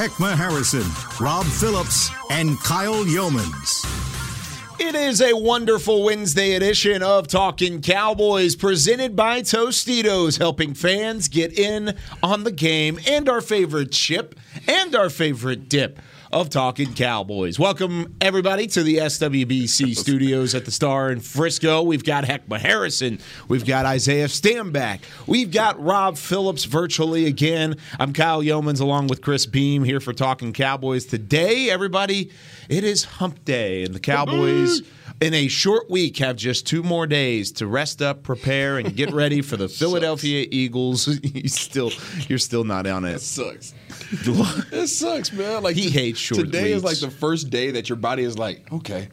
[0.00, 0.86] Heckma Harrison,
[1.22, 3.84] Rob Phillips, and Kyle Youmans.
[4.80, 11.52] It is a wonderful Wednesday edition of Talking Cowboys presented by Tostitos, helping fans get
[11.52, 16.00] in on the game and our favorite chip and our favorite dip
[16.32, 17.58] of Talking Cowboys.
[17.58, 21.82] Welcome, everybody, to the SWBC studios at the Star in Frisco.
[21.82, 23.18] We've got Heckma Harrison.
[23.48, 25.00] We've got Isaiah Stanback.
[25.26, 27.76] We've got Rob Phillips virtually again.
[27.98, 31.04] I'm Kyle Youmans along with Chris Beam here for Talking Cowboys.
[31.04, 32.30] Today, everybody,
[32.68, 34.82] it is hump day, and the Cowboys
[35.20, 39.12] in a short week have just two more days to rest up, prepare, and get
[39.12, 41.06] ready for the Philadelphia Eagles.
[41.22, 41.92] you still,
[42.28, 43.20] you're still not on it.
[43.20, 43.74] sucks.
[44.12, 45.62] it sucks, man.
[45.62, 48.72] Like He hates short Today is like the first day that your body is like,
[48.72, 49.08] okay,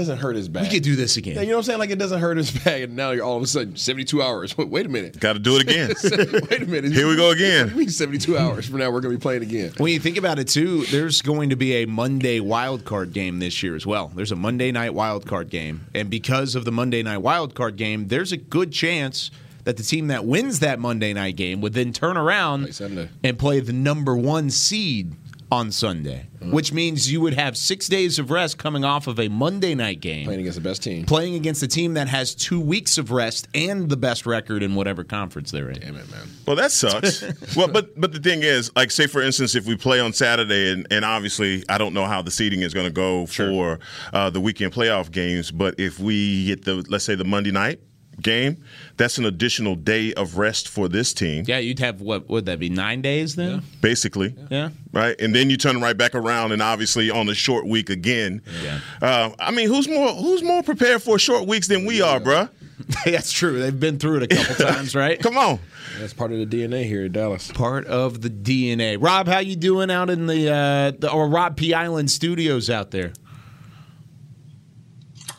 [0.00, 0.64] doesn't hurt his back.
[0.64, 1.36] We could do this again.
[1.36, 1.78] Yeah, you know what I'm saying?
[1.78, 4.56] Like it doesn't hurt his back, and now you're all of a sudden 72 hours.
[4.58, 5.20] Wait, wait a minute.
[5.20, 5.94] Got to do it again.
[6.50, 6.92] wait a minute.
[6.92, 7.66] Here we go again.
[7.66, 9.72] What do you mean 72 hours from now we're going to be playing again?
[9.78, 13.38] When you think about it, too, there's going to be a Monday wild card game
[13.38, 14.08] this year as well.
[14.14, 17.76] There's a Monday night wild card game, and because of the Monday night wild card
[17.76, 19.30] game, there's a good chance
[19.64, 23.38] that the team that wins that Monday night game would then turn around Play and
[23.38, 25.14] play the number one seed
[25.52, 26.50] on Sunday, Uh-huh.
[26.52, 30.00] which means you would have six days of rest coming off of a Monday night
[30.00, 30.24] game.
[30.26, 31.04] Playing against the best team.
[31.04, 34.74] Playing against a team that has two weeks of rest and the best record in
[34.74, 35.80] whatever conference they're in.
[35.80, 36.28] Damn it, man.
[36.46, 37.22] Well, that sucks.
[37.56, 40.72] well, but but the thing is, like, say for instance, if we play on Saturday,
[40.72, 43.78] and, and obviously I don't know how the seating is going to go for
[44.12, 47.80] uh, the weekend playoff games, but if we get the let's say the Monday night
[48.22, 48.62] game,
[48.96, 52.58] that's an additional day of rest for this team, Yeah, you'd have what would that
[52.58, 53.62] be nine days then?
[53.80, 54.34] basically.
[54.50, 54.70] Yeah.
[54.92, 58.42] Right, and then you turn right back around, and obviously on a short week again.
[58.62, 58.80] Yeah.
[59.00, 62.50] Uh, I mean, who's more who's more prepared for short weeks than we are, bruh?
[63.04, 63.60] That's true.
[63.60, 65.20] They've been through it a couple times, right?
[65.20, 65.60] Come on.
[65.98, 67.50] That's part of the DNA here at Dallas.
[67.52, 68.96] Part of the DNA.
[68.98, 72.90] Rob, how you doing out in the uh, the or Rob P Island studios out
[72.90, 73.12] there?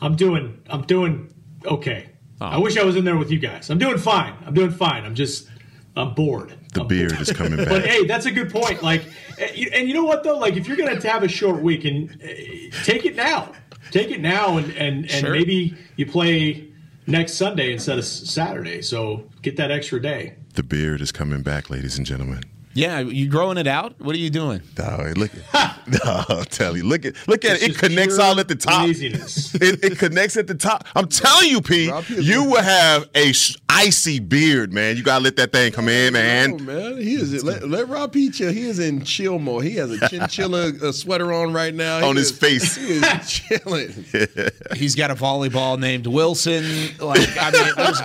[0.00, 1.32] I'm doing I'm doing
[1.64, 2.08] okay.
[2.42, 2.46] Oh.
[2.46, 3.70] I wish I was in there with you guys.
[3.70, 4.34] I'm doing fine.
[4.46, 5.04] I'm doing fine.
[5.04, 5.48] I'm just
[5.96, 6.54] I'm bored.
[6.74, 7.20] The I'm beard bored.
[7.22, 7.68] is coming back.
[7.68, 8.82] But hey, that's a good point.
[8.82, 9.04] Like,
[9.38, 10.38] eh, and you know what though?
[10.38, 13.52] Like, if you're gonna have a short week, and eh, take it now,
[13.90, 15.30] take it now, and and and Sure.
[15.30, 16.68] maybe you play
[17.06, 18.82] next Sunday instead of Saturday.
[18.82, 20.34] So get that extra day.
[20.54, 22.42] The beard is coming back, ladies and gentlemen.
[22.74, 24.00] Yeah, you growing it out?
[24.00, 24.62] What are you doing?
[24.78, 26.84] No, look at no, I'll tell you.
[26.84, 27.70] Look at look at It's it.
[27.72, 28.88] It connects all at the top.
[28.88, 30.86] It, it connects at the top.
[30.94, 34.96] I'm telling you, P, Rob, he is you will have a sh- icy beard, man.
[34.96, 36.64] You gotta let that thing come in, Oh, man.
[36.66, 36.96] man.
[36.98, 38.52] He is let, let Rob P chill.
[38.52, 39.64] He is in chill mode.
[39.64, 41.98] He has a chinchilla uh, sweater on right now.
[42.00, 42.76] He On his face.
[42.76, 44.04] He is chilling.
[44.76, 46.64] He's got a volleyball named Wilson.
[46.98, 48.00] Like, I mean, there's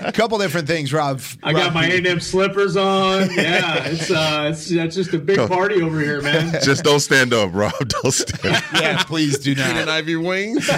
[0.00, 1.20] a couple different things, Rob.
[1.42, 2.06] I got my P.
[2.06, 3.30] A&M slippers on.
[3.32, 6.52] Yeah, it's uh, it's that's just a big party over here, man.
[6.62, 7.72] Just don't stand up, Rob.
[7.88, 8.62] Don't stand up.
[8.74, 9.88] Yeah, please do And not.
[9.88, 10.68] Ivy Wings.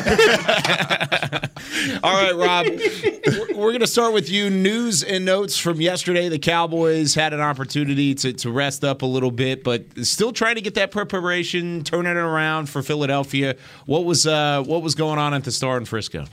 [2.02, 2.66] All right, Rob.
[2.66, 4.50] We're- We're going to start with you.
[4.50, 6.28] News and notes from yesterday.
[6.28, 10.56] The Cowboys had an opportunity to, to rest up a little bit, but still trying
[10.56, 13.56] to get that preparation, turning it around for Philadelphia.
[13.86, 16.26] What was uh, what was going on at the Star in Frisco?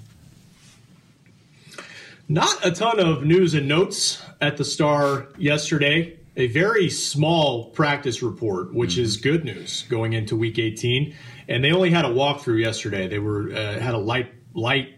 [2.28, 6.20] Not a ton of news and notes at the Star yesterday.
[6.36, 11.16] A very small practice report, which is good news going into Week 18.
[11.48, 13.08] And they only had a walkthrough yesterday.
[13.08, 14.96] They were uh, had a light, light,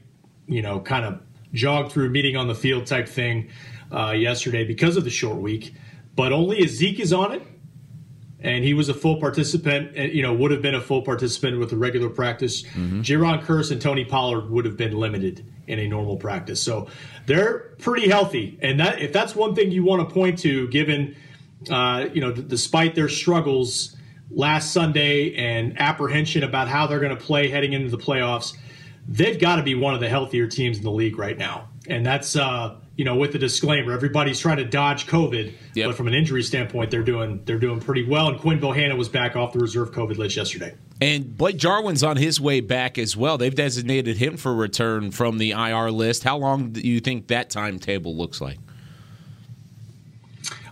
[0.48, 1.22] you know, kind of
[1.54, 3.50] jog through meeting on the field type thing
[3.92, 5.74] uh, yesterday because of the short week.
[6.16, 7.42] But only Zeke is on it,
[8.40, 9.94] and he was a full participant.
[9.96, 12.64] and, You know, would have been a full participant with a regular practice.
[12.64, 16.62] Jayron Kearse and Tony Pollard would have been limited in a normal practice.
[16.62, 16.88] So
[17.26, 21.16] they're pretty healthy, and that if that's one thing you want to point to, given
[21.70, 23.96] uh, you know, d- despite their struggles
[24.30, 28.58] last Sunday and apprehension about how they're going to play heading into the playoffs,
[29.08, 31.70] they've got to be one of the healthier teams in the league right now.
[31.88, 35.88] And that's uh, you know, with the disclaimer, everybody's trying to dodge COVID, Yep.
[35.90, 38.30] but from an injury standpoint, they're doing they're doing pretty well.
[38.30, 40.76] And Quinn Bohanna was back off the reserve COVID list yesterday.
[41.02, 43.38] And Blake Jarwin's on his way back as well.
[43.38, 46.24] They've designated him for return from the IR list.
[46.24, 48.60] How long do you think that timetable looks like?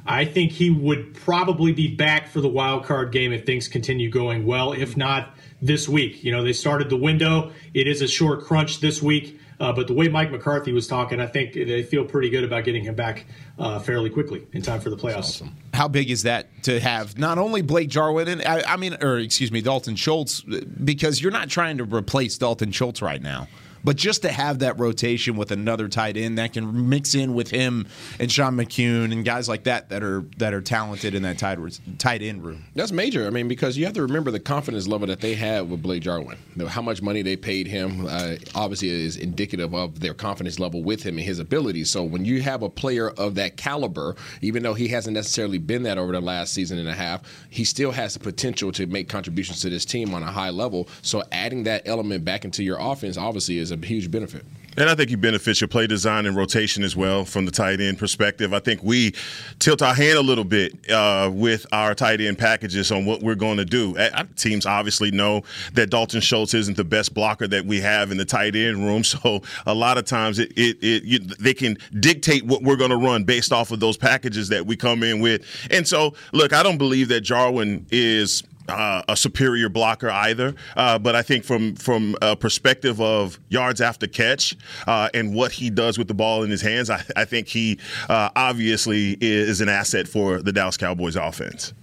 [0.05, 4.09] I think he would probably be back for the wild card game if things continue
[4.09, 4.73] going well.
[4.73, 7.51] If not this week, you know, they started the window.
[7.73, 9.39] It is a short crunch this week.
[9.59, 12.63] Uh, but the way Mike McCarthy was talking, I think they feel pretty good about
[12.63, 13.27] getting him back
[13.59, 15.19] uh, fairly quickly in time for the playoffs.
[15.19, 15.55] Awesome.
[15.75, 19.19] How big is that to have not only Blake Jarwin and I, I mean, or
[19.19, 23.47] excuse me, Dalton Schultz, because you're not trying to replace Dalton Schultz right now.
[23.83, 27.49] But just to have that rotation with another tight end that can mix in with
[27.49, 27.87] him
[28.19, 31.57] and Sean McKeon and guys like that that are that are talented in that tight
[31.97, 32.63] tight end room.
[32.75, 33.27] That's major.
[33.27, 36.03] I mean, because you have to remember the confidence level that they have with Blake
[36.03, 36.37] Jarwin.
[36.67, 41.03] How much money they paid him uh, obviously is indicative of their confidence level with
[41.03, 41.89] him and his abilities.
[41.89, 45.83] So when you have a player of that caliber, even though he hasn't necessarily been
[45.83, 49.09] that over the last season and a half, he still has the potential to make
[49.09, 50.87] contributions to this team on a high level.
[51.01, 54.45] So adding that element back into your offense obviously is a huge benefit.
[54.77, 57.81] And I think he benefits your play design and rotation as well from the tight
[57.81, 58.53] end perspective.
[58.53, 59.13] I think we
[59.59, 63.35] tilt our hand a little bit uh, with our tight end packages on what we're
[63.35, 63.97] going to do.
[64.38, 68.23] Teams obviously know that Dalton Schultz isn't the best blocker that we have in the
[68.23, 72.45] tight end room, so a lot of times it, it, it you, they can dictate
[72.45, 75.44] what we're going to run based off of those packages that we come in with.
[75.69, 80.56] And so, look, I don't believe that Jarwin is uh, a superior blocker either.
[80.75, 84.56] Uh, but I think from from a perspective of yards after catch
[84.88, 87.79] uh, and what he does with the ball in his hands, I, I think he
[88.09, 91.73] uh, obviously is an asset for the Dallas Cowboys offense.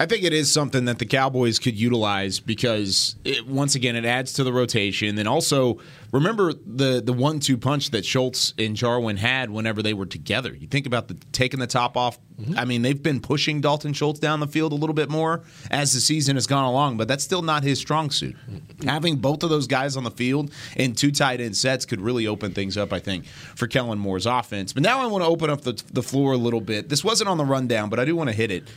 [0.00, 4.04] I think it is something that the Cowboys could utilize because it, once again it
[4.04, 5.18] adds to the rotation.
[5.18, 5.80] And also
[6.12, 10.54] remember the the one two punch that Schultz and Jarwin had whenever they were together.
[10.54, 12.18] You think about the taking the top off.
[12.40, 12.56] Mm-hmm.
[12.56, 15.42] I mean, they've been pushing Dalton Schultz down the field a little bit more
[15.72, 18.36] as the season has gone along, but that's still not his strong suit.
[18.48, 18.88] Mm-hmm.
[18.88, 22.28] Having both of those guys on the field in two tight end sets could really
[22.28, 24.72] open things up, I think, for Kellen Moore's offense.
[24.72, 26.88] But now I want to open up the, the floor a little bit.
[26.88, 28.68] This wasn't on the rundown, but I do want to hit it.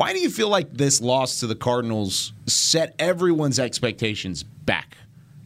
[0.00, 4.96] Why do you feel like this loss to the Cardinals set everyone's expectations back?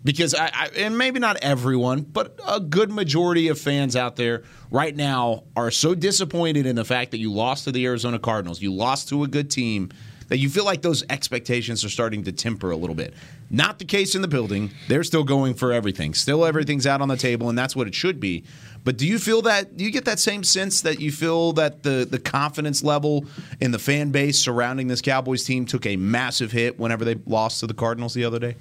[0.04, 4.44] Because I, I, and maybe not everyone, but a good majority of fans out there
[4.70, 8.62] right now are so disappointed in the fact that you lost to the Arizona Cardinals.
[8.62, 9.90] You lost to a good team
[10.28, 13.14] that you feel like those expectations are starting to temper a little bit.
[13.50, 14.70] Not the case in the building.
[14.88, 16.14] They're still going for everything.
[16.14, 18.44] Still everything's out on the table and that's what it should be.
[18.84, 19.76] But do you feel that?
[19.76, 23.24] Do you get that same sense that you feel that the the confidence level
[23.60, 27.60] in the fan base surrounding this Cowboys team took a massive hit whenever they lost
[27.60, 28.56] to the Cardinals the other day?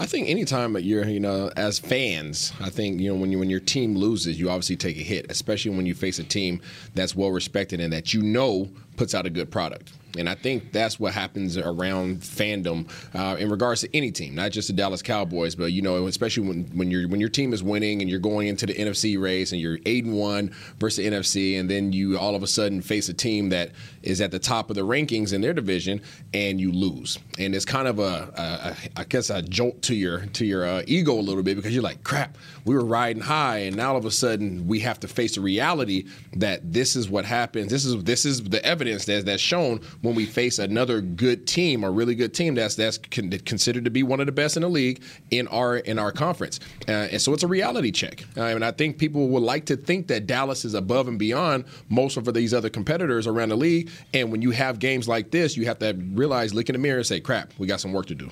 [0.00, 3.50] I think anytime you're, you know, as fans, I think you know when you when
[3.50, 6.62] your team loses, you obviously take a hit, especially when you face a team
[6.94, 9.92] that's well respected and that you know puts out a good product.
[10.18, 14.50] And I think that's what happens around fandom uh, in regards to any team, not
[14.50, 17.62] just the Dallas Cowboys, but you know, especially when, when you when your team is
[17.62, 21.10] winning and you're going into the NFC race and you're eight and one versus the
[21.10, 23.70] NFC, and then you all of a sudden face a team that
[24.02, 26.00] is at the top of the rankings in their division
[26.34, 29.94] and you lose, and it's kind of a, a, a I guess a jolt to
[29.94, 33.22] your to your uh, ego a little bit because you're like, crap, we were riding
[33.22, 36.96] high, and now all of a sudden we have to face the reality that this
[36.96, 37.70] is what happens.
[37.70, 41.84] This is this is the evidence that's that's shown when we face another good team,
[41.84, 44.68] a really good team that's that's considered to be one of the best in the
[44.68, 46.60] league in our in our conference.
[46.88, 48.24] Uh, and so it's a reality check.
[48.36, 51.64] Uh, and I think people would like to think that Dallas is above and beyond
[51.88, 53.90] most of these other competitors around the league.
[54.14, 56.98] And when you have games like this, you have to realize, look in the mirror,
[56.98, 58.30] and say, "Crap, we got some work to do."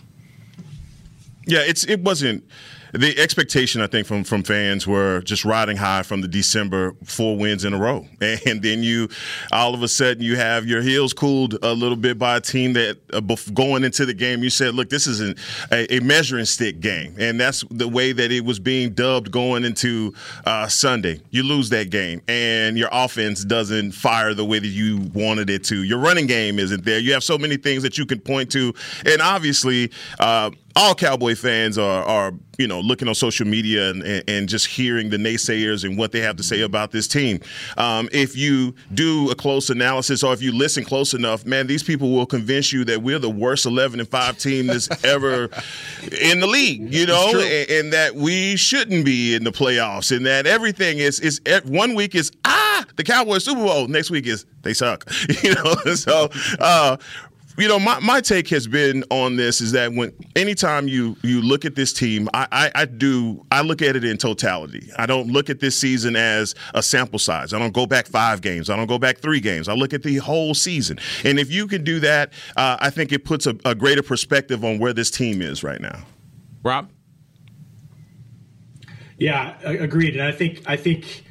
[1.47, 2.45] Yeah, it's it wasn't
[2.93, 7.37] the expectation I think from from fans were just riding high from the December four
[7.37, 9.09] wins in a row, and then you
[9.53, 12.73] all of a sudden you have your heels cooled a little bit by a team
[12.75, 13.21] that uh,
[13.53, 15.35] going into the game you said, look, this is an,
[15.71, 19.65] a, a, measuring stick game, and that's the way that it was being dubbed going
[19.65, 20.15] into
[20.47, 21.21] uh, Sunday.
[21.31, 25.65] You lose that game, and your offense doesn't fire the way that you wanted it
[25.65, 25.83] to.
[25.83, 26.99] Your running game isn't there.
[26.99, 29.91] You have so many things that you can point to, and obviously.
[30.19, 34.69] Uh, all Cowboy fans are, are you know looking on social media and, and just
[34.69, 37.41] hearing the naysayers and what they have to say about this team.
[37.77, 41.83] Um, if you do a close analysis or if you listen close enough, man, these
[41.83, 45.51] people will convince you that we're the worst 11 and five team that's ever
[46.23, 46.95] in the league.
[46.95, 51.19] You know, and, and, that we shouldn't be in the playoffs, and that everything is
[51.19, 55.11] is one week is ah the Cowboys Super Bowl, next week is they suck.
[55.43, 56.97] You know, so uh,
[57.59, 61.43] you know, my, my take has been on this is that when anytime you you
[61.43, 64.89] look at this team, I, I, I do I look at it in totality.
[64.97, 67.53] I don't look at this season as a sample size.
[67.53, 68.71] I don't go back five games.
[68.71, 69.69] I don't go back three games.
[69.69, 71.01] I look at the whole season.
[71.25, 74.65] And if you can do that, uh, I think it puts a, a greater perspective
[74.65, 76.05] on where this team is right now.
[76.63, 76.91] Rob.
[79.19, 80.15] Yeah, agreed.
[80.15, 81.25] And I think I think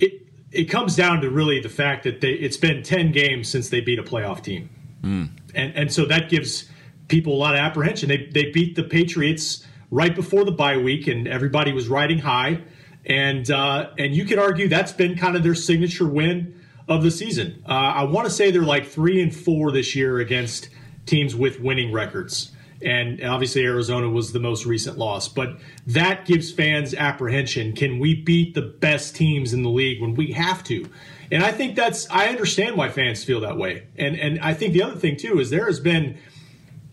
[0.00, 3.68] it it comes down to really the fact that they, it's been 10 games since
[3.68, 4.70] they beat a playoff team.
[5.02, 5.30] Mm.
[5.54, 6.68] And, and so that gives
[7.08, 8.08] people a lot of apprehension.
[8.08, 12.60] They, they beat the Patriots right before the bye week, and everybody was riding high.
[13.06, 17.10] And, uh, and you could argue that's been kind of their signature win of the
[17.10, 17.62] season.
[17.66, 20.68] Uh, I want to say they're like three and four this year against
[21.06, 22.52] teams with winning records
[22.82, 25.28] and obviously Arizona was the most recent loss.
[25.28, 27.74] But that gives fans apprehension.
[27.74, 30.88] Can we beat the best teams in the league when we have to?
[31.30, 33.86] And I think that's I understand why fans feel that way.
[33.96, 36.18] And and I think the other thing too is there has been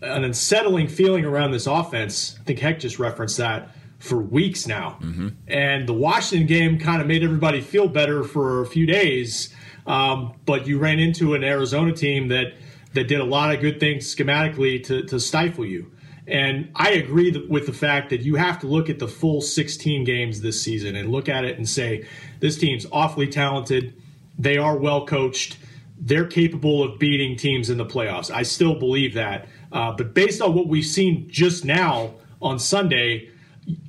[0.02, 2.36] an unsettling feeling around this offense.
[2.40, 4.98] I think Heck just referenced that for weeks now.
[5.00, 5.28] Mm-hmm.
[5.48, 9.54] And the Washington game kind of made everybody feel better for a few days.
[9.86, 12.54] Um, but you ran into an Arizona team that
[12.92, 15.90] that did a lot of good things schematically to, to stifle you.
[16.26, 20.04] And I agree with the fact that you have to look at the full 16
[20.04, 22.06] games this season and look at it and say,
[22.40, 23.94] this team's awfully talented.
[24.38, 25.58] They are well coached.
[25.98, 28.30] They're capable of beating teams in the playoffs.
[28.30, 29.48] I still believe that.
[29.72, 33.30] Uh, but based on what we've seen just now on Sunday,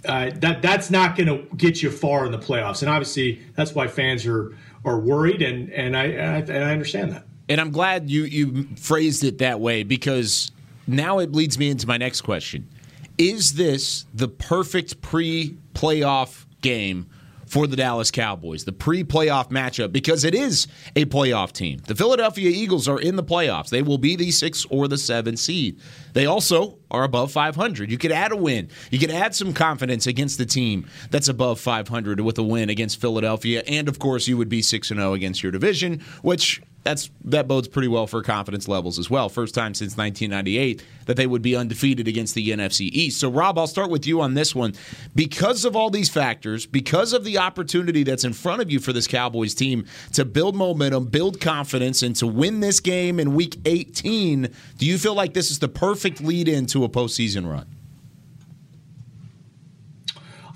[0.06, 2.82] uh, that that's not going to get you far in the playoffs.
[2.82, 7.26] And obviously, that's why fans are are worried, and and I and I understand that.
[7.50, 10.52] And I'm glad you you phrased it that way because
[10.88, 12.68] now it leads me into my next question.
[13.18, 17.10] Is this the perfect pre-playoff game
[17.48, 21.80] for the Dallas Cowboys, the pre playoff matchup, because it is a playoff team.
[21.88, 23.70] The Philadelphia Eagles are in the playoffs.
[23.70, 25.80] They will be the six or the seven seed.
[26.14, 27.92] They also are above 500.
[27.92, 28.70] You could add a win.
[28.92, 33.00] You could add some confidence against the team that's above 500 with a win against
[33.00, 33.64] Philadelphia.
[33.68, 37.68] And of course, you would be 6 0 against your division, which that's that bodes
[37.68, 39.30] pretty well for confidence levels as well.
[39.30, 43.20] First time since 1998 that they would be undefeated against the NFC East.
[43.20, 44.74] So Rob, I'll start with you on this one.
[45.16, 48.94] Because of all these factors, because of the opportunity that's in front of you for
[48.94, 53.58] this Cowboys team to build momentum, build confidence and to win this game in week
[53.66, 57.77] 18, do you feel like this is the perfect lead into a postseason run?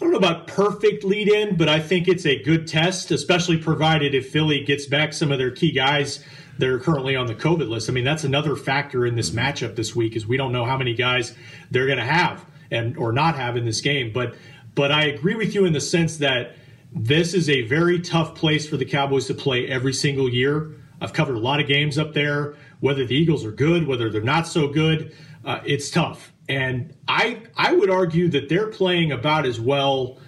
[0.02, 3.58] I don't know about perfect lead in, but I think it's a good test, especially
[3.58, 6.26] provided if Philly gets back some of their key guys
[6.58, 7.88] that are currently on the COVID list.
[7.88, 10.76] I mean, that's another factor in this matchup this week is we don't know how
[10.76, 11.36] many guys
[11.70, 14.12] they're going to have and or not have in this game.
[14.12, 14.34] But
[14.74, 16.56] but I agree with you in the sense that
[16.92, 20.72] this is a very tough place for the Cowboys to play every single year.
[21.00, 24.22] I've covered a lot of games up there, whether the Eagles are good, whether they're
[24.22, 25.16] not so good.
[25.46, 26.34] Uh, it's tough.
[26.52, 30.20] And I I would argue that they're playing about as well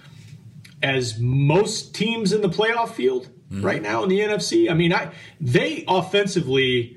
[0.82, 3.62] as most teams in the playoff field mm-hmm.
[3.62, 4.70] right now in the NFC.
[4.70, 6.96] I mean, I they offensively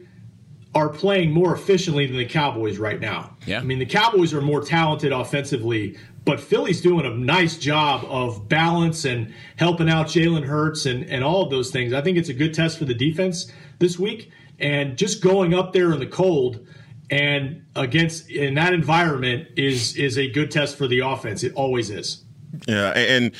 [0.73, 3.35] are playing more efficiently than the Cowboys right now.
[3.45, 3.59] Yeah.
[3.59, 8.47] I mean, the Cowboys are more talented offensively, but Philly's doing a nice job of
[8.47, 11.91] balance and helping out Jalen Hurts and, and all of those things.
[11.91, 14.31] I think it's a good test for the defense this week.
[14.57, 16.65] And just going up there in the cold–
[17.09, 21.43] and against in that environment is is a good test for the offense.
[21.43, 22.23] It always is.
[22.67, 23.31] Yeah, and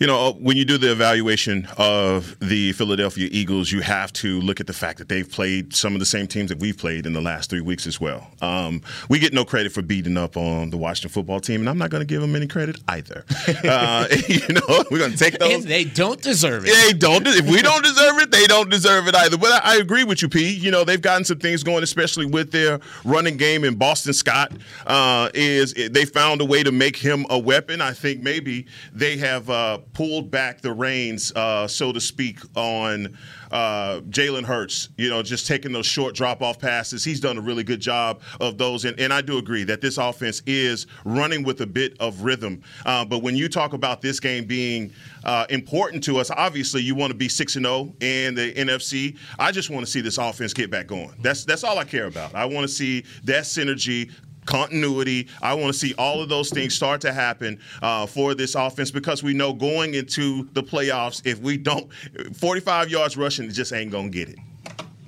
[0.00, 4.58] you know, when you do the evaluation of the Philadelphia Eagles, you have to look
[4.58, 7.12] at the fact that they've played some of the same teams that we've played in
[7.12, 8.30] the last three weeks as well.
[8.40, 8.80] Um,
[9.10, 11.90] we get no credit for beating up on the Washington football team, and I'm not
[11.90, 13.24] going to give them any credit either.
[13.70, 15.52] Uh, you know, we're going to take those.
[15.52, 16.74] And they don't deserve it.
[16.74, 17.26] They don't.
[17.26, 19.36] If we don't deserve it, they don't deserve it either.
[19.36, 20.50] But I, I agree with you, P.
[20.50, 23.64] You know, they've gotten some things going, especially with their running game.
[23.64, 24.52] And Boston Scott
[24.86, 27.80] uh, is they found a way to make him a weapon.
[27.80, 29.50] I think maybe they have.
[29.50, 33.16] Uh, pulled back the reins, uh, so to speak, on
[33.50, 34.88] uh, Jalen Hurts.
[34.96, 37.04] You know, just taking those short drop off passes.
[37.04, 39.98] He's done a really good job of those, and, and I do agree that this
[39.98, 42.62] offense is running with a bit of rhythm.
[42.86, 44.92] Uh, but when you talk about this game being
[45.24, 48.52] uh, important to us, obviously you want to be six and zero oh in the
[48.54, 49.16] NFC.
[49.38, 51.14] I just want to see this offense get back going.
[51.20, 52.34] That's that's all I care about.
[52.34, 54.10] I want to see that synergy
[54.50, 55.28] continuity.
[55.40, 58.90] I want to see all of those things start to happen uh, for this offense
[58.90, 61.92] because we know going into the playoffs, if we don't,
[62.34, 64.38] 45 yards rushing, just ain't going to get it.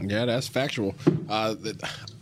[0.01, 0.95] Yeah, that's factual.
[1.29, 1.55] Uh,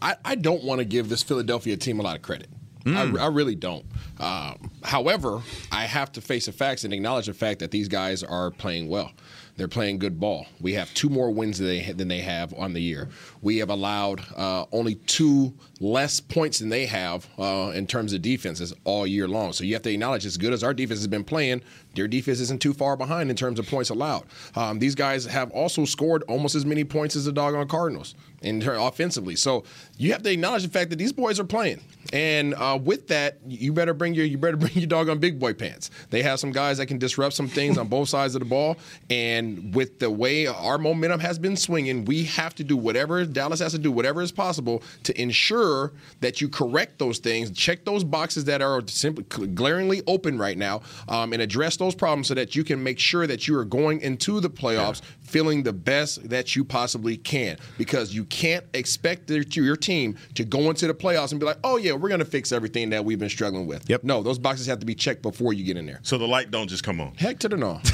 [0.03, 2.49] I, I don't want to give this Philadelphia team a lot of credit.
[2.85, 3.19] Mm.
[3.19, 3.85] I, I, really don't.
[4.19, 8.23] Um, however, I have to face the facts and acknowledge the fact that these guys
[8.23, 9.13] are playing well.
[9.61, 10.47] They're playing good ball.
[10.59, 13.11] We have two more wins than they, than they have on the year.
[13.43, 18.23] We have allowed uh, only two less points than they have uh, in terms of
[18.23, 19.53] defenses all year long.
[19.53, 21.61] So you have to acknowledge, as good as our defense has been playing,
[21.95, 24.25] their defense isn't too far behind in terms of points allowed.
[24.57, 28.15] Um, these guys have also scored almost as many points as the doggone Cardinals.
[28.41, 29.37] in offensively.
[29.37, 29.65] So
[30.01, 31.79] you have to acknowledge the fact that these boys are playing.
[32.15, 35.39] And uh, with that, you better bring your you better bring your dog on big
[35.39, 35.91] boy pants.
[36.09, 38.79] They have some guys that can disrupt some things on both sides of the ball.
[39.11, 43.61] And with the way our momentum has been swinging, we have to do whatever Dallas
[43.61, 48.03] has to do, whatever is possible to ensure that you correct those things, check those
[48.03, 52.57] boxes that are simply glaringly open right now, um, and address those problems so that
[52.57, 56.57] you can make sure that you are going into the playoffs feeling the best that
[56.57, 57.59] you possibly can.
[57.77, 61.77] Because you can't expect your team to go into the playoffs and be like, oh
[61.77, 63.89] yeah, we're going to fix everything that we've been struggling with.
[63.89, 64.05] Yep.
[64.05, 66.01] No, those boxes have to be checked before you get in there.
[66.03, 67.15] So the light don't just come on.
[67.15, 67.81] Heck to the no.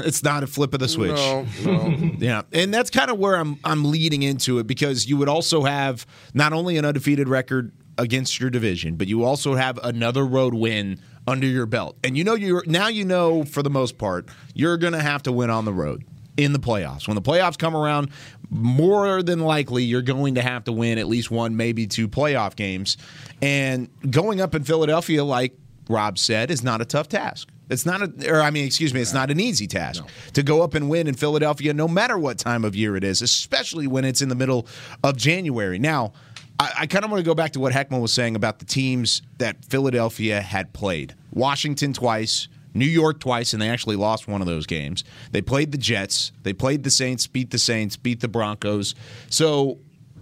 [0.00, 1.10] it's not a flip of the switch.
[1.10, 2.10] No, no.
[2.18, 5.64] yeah, and that's kind of where I'm I'm leading into it because you would also
[5.64, 10.54] have not only an undefeated record against your division, but you also have another road
[10.54, 11.96] win under your belt.
[12.04, 15.22] And you know you're now you know for the most part you're going to have
[15.24, 16.04] to win on the road
[16.38, 17.06] in the playoffs.
[17.06, 18.10] When the playoffs come around,
[18.50, 22.56] more than likely you're going to have to win at least one, maybe two playoff
[22.56, 22.96] games.
[23.42, 25.56] And going up in Philadelphia, like
[25.88, 27.48] Rob said, is not a tough task.
[27.70, 30.10] It's not a, or I mean, excuse me, it's not an easy task no.
[30.32, 33.20] to go up and win in Philadelphia, no matter what time of year it is,
[33.20, 34.66] especially when it's in the middle
[35.04, 35.78] of January.
[35.78, 36.12] Now,
[36.58, 38.64] I, I kind of want to go back to what Heckman was saying about the
[38.64, 42.48] teams that Philadelphia had played Washington twice,
[42.78, 45.04] New York twice, and they actually lost one of those games.
[45.32, 48.94] They played the Jets, they played the Saints, beat the Saints, beat the Broncos.
[49.28, 49.78] So,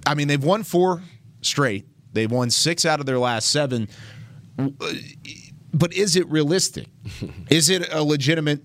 [0.06, 1.02] I mean, they've won four
[1.42, 1.86] straight.
[2.12, 3.88] They've won six out of their last seven.
[4.58, 4.70] Uh,
[5.72, 6.86] but is it realistic?
[7.50, 8.62] is it a legitimate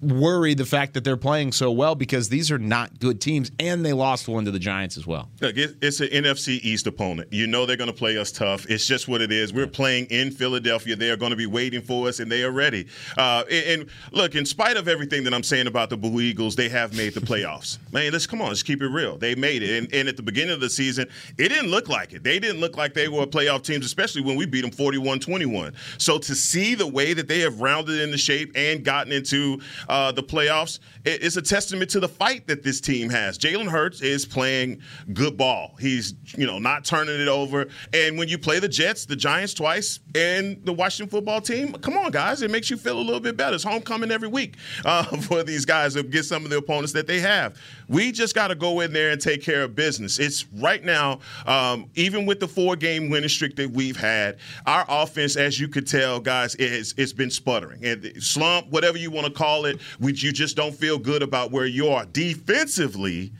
[0.00, 3.84] worry the fact that they're playing so well because these are not good teams and
[3.84, 5.28] they lost one to the Giants as well.
[5.40, 7.32] Look, it's an NFC East opponent.
[7.32, 8.66] You know they're going to play us tough.
[8.68, 9.52] It's just what it is.
[9.52, 10.96] We're playing in Philadelphia.
[10.96, 12.86] They are going to be waiting for us and they are ready.
[13.16, 16.68] Uh, and, look, in spite of everything that I'm saying about the Blue Eagles, they
[16.68, 17.78] have made the playoffs.
[17.92, 19.18] Man, let's come on, let's keep it real.
[19.18, 19.82] They made it.
[19.82, 22.22] And, and at the beginning of the season, it didn't look like it.
[22.22, 25.74] They didn't look like they were playoff teams, especially when we beat them 41 21.
[25.98, 30.12] So to see the way that they have rounded into shape and gotten into uh,
[30.12, 33.36] the playoffs, it's a testament to the fight that this team has.
[33.36, 34.80] Jalen Hurts is playing
[35.12, 35.74] good ball.
[35.80, 37.66] He's you know not turning it over.
[37.92, 41.96] And when you play the Jets, the Giants twice, and the Washington football team, come
[41.96, 43.54] on guys, it makes you feel a little bit better.
[43.54, 47.06] It's homecoming every week uh, for these guys to get some of the opponents that
[47.08, 47.58] they have.
[47.90, 50.20] We just got to go in there and take care of business.
[50.20, 54.84] It's right now, um, even with the four game winning streak that we've had, our
[54.88, 59.26] offense, as you could tell, guys, it's, it's been sputtering and slump, whatever you want
[59.26, 59.80] to call it.
[59.98, 63.32] We you just don't feel good about where you are defensively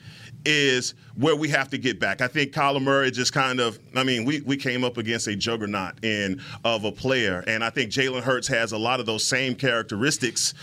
[0.44, 2.20] is where we have to get back.
[2.20, 5.36] I think Kyler Murray just kind of, I mean, we, we came up against a
[5.36, 9.24] juggernaut in of a player, and I think Jalen Hurts has a lot of those
[9.24, 10.54] same characteristics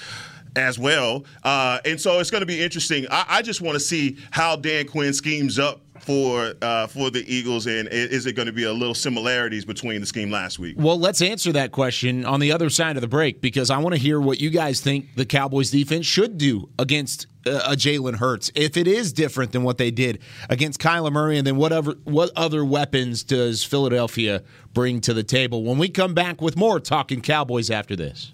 [0.58, 1.24] as well.
[1.44, 3.06] Uh, and so it's going to be interesting.
[3.10, 7.24] I, I just want to see how Dan Quinn schemes up for uh, for the
[7.32, 10.76] Eagles, and is it going to be a little similarities between the scheme last week?
[10.78, 13.96] Well, let's answer that question on the other side of the break because I want
[13.96, 18.16] to hear what you guys think the Cowboys defense should do against uh, a Jalen
[18.16, 18.52] Hurts.
[18.56, 22.32] If it is different than what they did against Kyler Murray, and then whatever what
[22.36, 24.44] other weapons does Philadelphia
[24.74, 25.64] bring to the table?
[25.64, 28.34] When we come back with more talking Cowboys after this.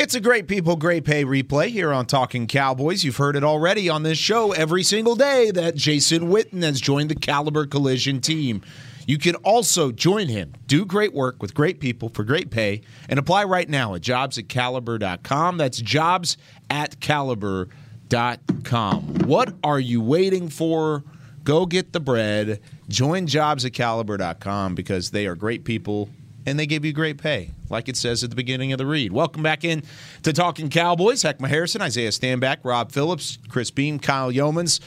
[0.00, 3.02] It's a great people, great pay replay here on Talking Cowboys.
[3.02, 7.10] You've heard it already on this show every single day that Jason Witten has joined
[7.10, 8.62] the Caliber Collision team.
[9.08, 13.18] You can also join him, do great work with great people for great pay, and
[13.18, 15.56] apply right now at jobs at caliber.com.
[15.56, 16.36] That's jobs
[16.70, 17.68] at caliber.com.
[19.24, 21.02] What are you waiting for?
[21.42, 22.60] Go get the bread.
[22.88, 26.08] Join jobs at caliber.com because they are great people
[26.48, 29.12] and they give you great pay, like it says at the beginning of the read.
[29.12, 29.82] Welcome back in
[30.22, 31.22] to Talking Cowboys.
[31.22, 34.80] Heckma Harrison, Isaiah Stanback, Rob Phillips, Chris Beam, Kyle Youmans.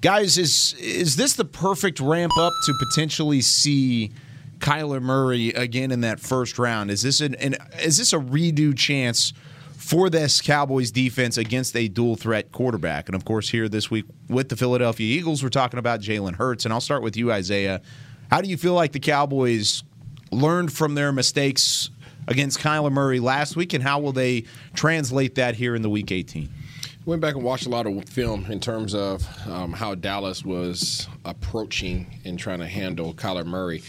[0.00, 4.12] Guys, is is this the perfect ramp up to potentially see
[4.58, 6.90] Kyler Murray again in that first round?
[6.90, 9.32] Is this an, an is this a redo chance
[9.76, 13.08] for this Cowboys defense against a dual threat quarterback?
[13.08, 16.64] And of course, here this week with the Philadelphia Eagles, we're talking about Jalen Hurts.
[16.64, 17.82] And I'll start with you, Isaiah.
[18.30, 19.82] How do you feel like the Cowboys
[20.30, 21.90] learned from their mistakes
[22.28, 26.12] against Kyler Murray last week, and how will they translate that here in the Week
[26.12, 26.48] 18?
[27.06, 31.08] Went back and watched a lot of film in terms of um, how Dallas was
[31.24, 33.82] approaching and trying to handle Kyler Murray.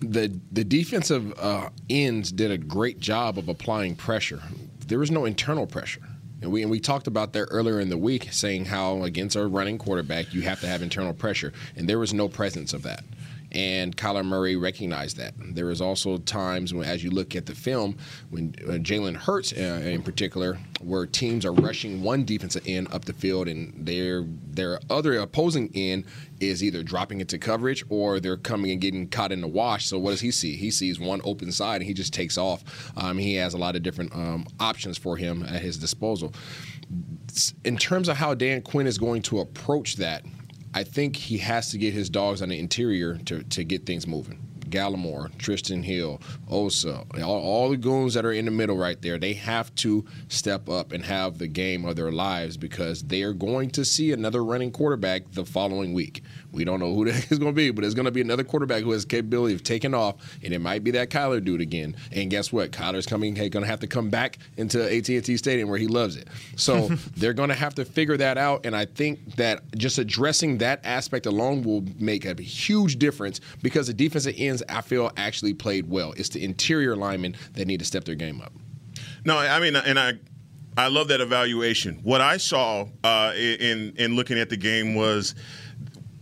[0.00, 4.42] The the defensive uh, ends did a great job of applying pressure.
[4.86, 6.02] There was no internal pressure.
[6.42, 9.46] And we, and we talked about that earlier in the week, saying how against a
[9.46, 11.52] running quarterback, you have to have internal pressure.
[11.76, 13.04] And there was no presence of that
[13.52, 15.34] and Kyler Murray recognized that.
[15.38, 17.96] There was also times when, as you look at the film,
[18.30, 23.04] when uh, Jalen Hurts, uh, in particular, where teams are rushing one defensive end up
[23.04, 26.04] the field, and their their other opposing end
[26.40, 29.86] is either dropping into coverage or they're coming and getting caught in the wash.
[29.86, 30.56] So what does he see?
[30.56, 32.64] He sees one open side and he just takes off.
[32.96, 36.32] Um, he has a lot of different um, options for him at his disposal.
[37.64, 40.24] In terms of how Dan Quinn is going to approach that,
[40.72, 44.06] I think he has to get his dogs on the interior to, to get things
[44.06, 44.38] moving.
[44.70, 49.18] Gallimore, Trysten Hill, Osa, all, all, the goons that are in the middle right there,
[49.18, 53.32] they have to step up and have the game of their lives because they are
[53.32, 56.22] going to see another running quarterback the following week.
[56.52, 58.10] We don't know who the heck that is going to be, but it's going to
[58.10, 61.42] be another quarterback who has capability of taking off, and it might be that Kyler
[61.42, 61.96] dude again.
[62.12, 62.72] And guess what?
[62.72, 66.16] Kyler's coming, hey, going to have to come back into AT&T Stadium where he loves
[66.16, 66.28] it.
[66.56, 70.58] So they're going to have to figure that out, and I think that just addressing
[70.58, 75.54] that aspect alone will make a huge difference because the defensive ends, I feel, actually
[75.54, 76.12] played well.
[76.16, 78.52] It's the interior linemen that need to step their game up.
[79.24, 80.14] No, I mean, and I
[80.76, 81.96] I love that evaluation.
[82.02, 85.34] What I saw uh, in in looking at the game was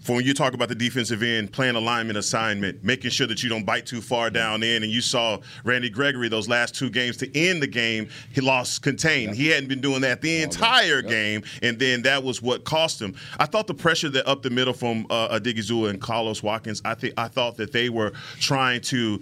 [0.09, 3.51] for when you talk about the defensive end, playing alignment assignment, making sure that you
[3.51, 4.83] don't bite too far down in.
[4.83, 8.81] And you saw Randy Gregory those last two games to end the game, he lost
[8.81, 9.29] contain.
[9.29, 9.37] Yep.
[9.37, 11.09] He hadn't been doing that the entire yep.
[11.09, 13.14] game, and then that was what cost him.
[13.38, 16.94] I thought the pressure that up the middle from uh, Odighizuwa and Carlos Watkins, I
[16.94, 19.21] think I thought that they were trying to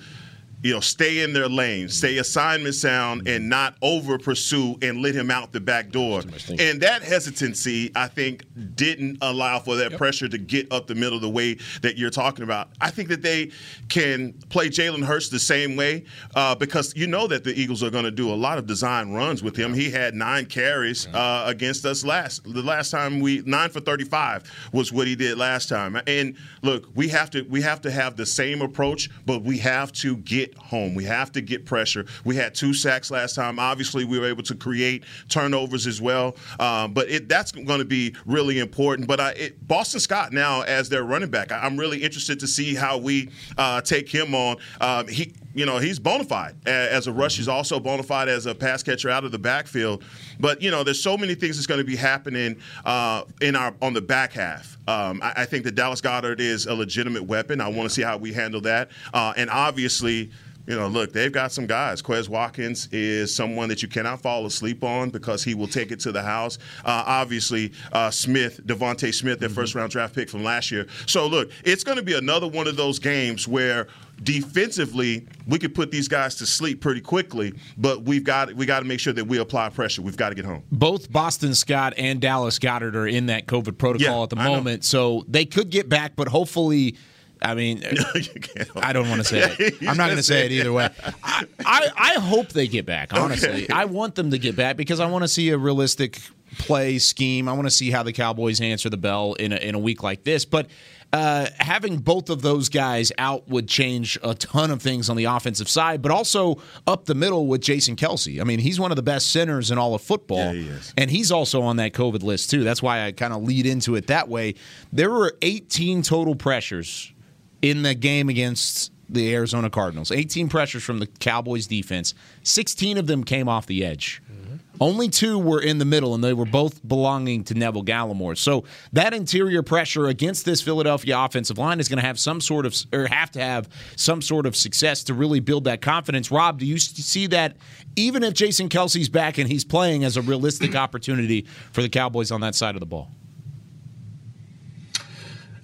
[0.66, 5.14] you know, stay in their lane, stay assignment sound, and not over pursue and let
[5.14, 6.22] him out the back door.
[6.58, 9.98] And that hesitancy, I think, didn't allow for that yep.
[9.98, 12.70] pressure to get up the middle the way that you're talking about.
[12.80, 13.52] I think that they
[13.88, 17.90] can play Jalen Hurts the same way uh, because you know that the Eagles are
[17.90, 19.74] going to do a lot of design runs with him.
[19.74, 24.70] He had nine carries uh, against us last the last time we nine for 35
[24.72, 26.00] was what he did last time.
[26.08, 29.92] And look, we have to we have to have the same approach, but we have
[29.92, 30.94] to get get home.
[30.94, 32.06] We have to get pressure.
[32.24, 33.58] We had two sacks last time.
[33.58, 36.36] Obviously, we were able to create turnovers as well.
[36.58, 39.08] Um, but it, that's going to be really important.
[39.08, 42.46] But I, it, Boston Scott now as their running back, I, am really interested to
[42.46, 44.56] see how we uh, take him on.
[44.80, 47.38] Um, he you know, he's bona fide as a rush.
[47.38, 50.04] He's also bona fide as a pass catcher out of the backfield.
[50.38, 53.74] But you know, there's so many things that's going to be happening uh, in our
[53.80, 54.76] on the back half.
[54.86, 57.60] Um, I, I, think that Dallas Goedert is a legitimate weapon.
[57.62, 58.90] I want to see how we handle that.
[59.14, 60.30] Uh, and obviously,
[60.66, 62.02] you know, look, they've got some guys.
[62.02, 66.00] Quez Watkins is someone that you cannot fall asleep on because he will take it
[66.00, 66.58] to the house.
[66.84, 69.54] Uh, obviously, uh, Smith, DeVonta Smith, their mm-hmm.
[69.54, 70.86] first round draft pick from last year.
[71.06, 73.86] So, look, it's going to be another one of those games where
[74.22, 78.80] defensively we could put these guys to sleep pretty quickly but we've got we got
[78.80, 81.92] to make sure that we apply pressure we've got to get home both boston scott
[81.98, 85.68] and dallas goedert are in that covid protocol yeah, at the moment so they could
[85.68, 86.96] get back but hopefully
[87.42, 87.82] I mean,
[88.76, 89.76] I don't want to say it.
[89.88, 90.88] I'm not going to say it either way.
[91.22, 93.64] I, I, I hope they get back, honestly.
[93.64, 93.72] Okay.
[93.72, 96.20] I want them to get back because I want to see a realistic
[96.58, 97.48] play scheme.
[97.48, 100.02] I want to see how the Cowboys answer the bell in a, in a week
[100.02, 100.44] like this.
[100.44, 100.68] But
[101.12, 105.24] uh, having both of those guys out would change a ton of things on the
[105.24, 108.40] offensive side, but also up the middle with Jason Kelce.
[108.40, 110.54] I mean, he's one of the best centers in all of football.
[110.54, 110.92] Yeah, he.
[110.96, 112.64] And he's also on that COVID list, too.
[112.64, 114.54] That's why I kind of lead into it that way.
[114.92, 117.12] There were 18 total pressures
[117.62, 120.10] in the game against the Arizona Cardinals.
[120.10, 122.14] 18 pressures from the Cowboys defense.
[122.42, 124.20] 16 of them came off the edge.
[124.30, 124.56] Mm-hmm.
[124.80, 128.36] Only two were in the middle, and they were both belonging to Neville Gallimore.
[128.36, 132.66] So that interior pressure against this Philadelphia offensive line is going to have some sort
[132.66, 136.30] of, or have to have some sort of success to really build that confidence.
[136.30, 137.56] Rob, do you see that
[137.94, 142.30] even if Jason Kelce's back and he's playing as a realistic opportunity for the Cowboys
[142.30, 143.10] on that side of the ball?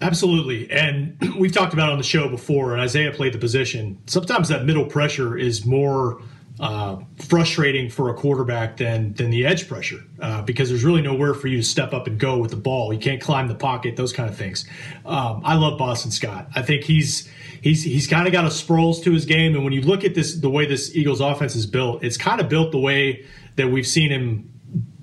[0.02, 0.70] Absolutely.
[0.70, 3.98] And we've talked about on the show before, and Isaiah played the position.
[4.06, 6.20] Sometimes that middle pressure is more
[6.60, 11.34] uh, frustrating for a quarterback than than the edge pressure uh, because there's really nowhere
[11.34, 12.92] for you to step up and go with the ball.
[12.92, 14.66] You can't climb the pocket, those kind of things.
[15.06, 16.48] Um, I love Boston Scott.
[16.54, 17.28] I think he's
[17.62, 20.14] he's he's kind of got a Sproles to his game, and when you look at
[20.14, 23.24] this, the way this Eagles offense is built, it's kind of built the way
[23.56, 24.48] that we've seen him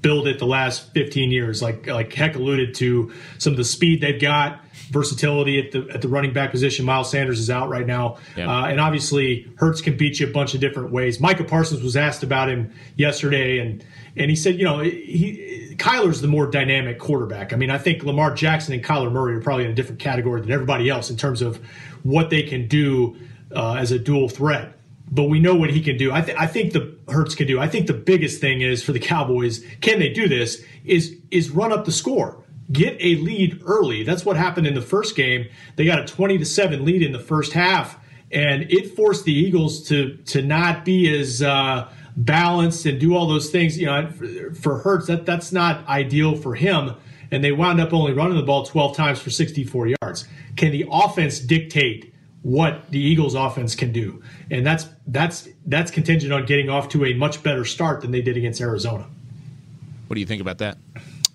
[0.02, 1.62] build it the last 15 years.
[1.62, 6.02] Like like Heck alluded to some of the speed they've got, versatility at the at
[6.02, 6.86] the running back position.
[6.86, 8.50] Miles Sanders is out right now, Yeah.
[8.50, 11.20] uh, and obviously Hurts can beat you a bunch of different ways.
[11.20, 13.84] Micah Parsons was asked about him yesterday, and
[14.15, 17.54] and he said, you know, he Kyler's the more dynamic quarterback.
[17.54, 20.42] I mean, I think Lamar Jackson and Kyler Murray are probably in a different category
[20.42, 21.58] than everybody else in terms of
[22.04, 23.15] what they can do
[23.56, 24.74] uh, as a dual threat
[25.12, 26.12] but we know what he can do.
[26.12, 27.60] I, th- I think the Hurts can do.
[27.60, 30.63] I think the biggest thing is for the Cowboys, can they do this?
[30.86, 32.38] Is is run up the score,
[32.72, 34.04] get a lead early.
[34.04, 35.48] That's what happened in the first game.
[35.76, 37.98] They got a twenty to seven lead in the first half,
[38.32, 43.28] and it forced the Eagles to to not be as uh, balanced and do all
[43.28, 43.78] those things.
[43.78, 46.96] You know, for, for Hurts, that that's not ideal for him.
[47.32, 50.28] And they wound up only running the ball twelve times for sixty four yards.
[50.56, 52.14] Can the offense dictate?
[52.42, 54.22] what the Eagles offense can do.
[54.50, 58.22] And that's that's that's contingent on getting off to a much better start than they
[58.22, 59.06] did against Arizona.
[60.08, 60.78] What do you think about that?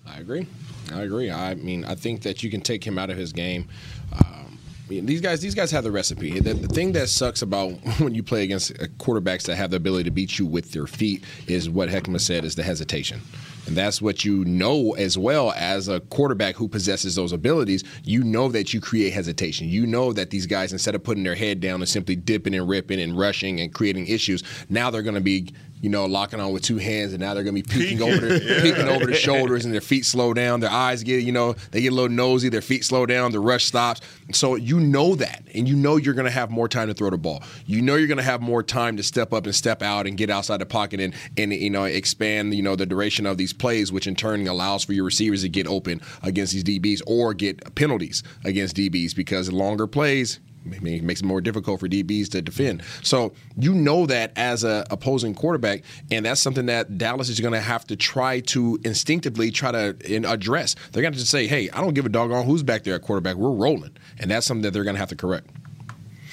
[0.05, 0.47] I agree.
[0.93, 1.31] I agree.
[1.31, 3.67] I mean, I think that you can take him out of his game.
[4.13, 6.39] Um, these guys, these guys have the recipe.
[6.39, 7.69] The, the thing that sucks about
[7.99, 10.87] when you play against uh, quarterbacks that have the ability to beat you with their
[10.87, 13.21] feet is what Heckma said is the hesitation.
[13.67, 17.83] And that's what you know as well as a quarterback who possesses those abilities.
[18.03, 19.67] You know that you create hesitation.
[19.67, 22.69] You know that these guys, instead of putting their head down and simply dipping and
[22.69, 26.51] ripping and rushing and creating issues, now they're going to be, you know, locking on
[26.51, 28.61] with two hands, and now they're going to be peeking over their, Yeah.
[28.61, 30.59] peeking over their shoulders, and their feet slow down.
[30.59, 32.49] Their eyes get, you know, they get a little nosy.
[32.49, 33.31] Their feet slow down.
[33.31, 34.01] The rush stops.
[34.31, 37.09] So you know that, and you know you're going to have more time to throw
[37.09, 37.43] the ball.
[37.65, 40.17] You know you're going to have more time to step up and step out and
[40.17, 43.53] get outside the pocket and and you know expand you know the duration of these
[43.53, 47.33] plays, which in turn allows for your receivers to get open against these DBs or
[47.33, 51.87] get penalties against DBs because longer plays I mean, it makes it more difficult for
[51.87, 52.83] DBs to defend.
[53.03, 57.53] So you know that as a opposing quarterback, and that's something that Dallas is going
[57.53, 60.75] to have to try to instinctively try to in, address.
[60.91, 63.01] They're going to just say, "Hey, I don't give a doggone who's back there at
[63.01, 63.35] quarterback.
[63.35, 65.49] We're rolling," and that's something that they're going to have to correct.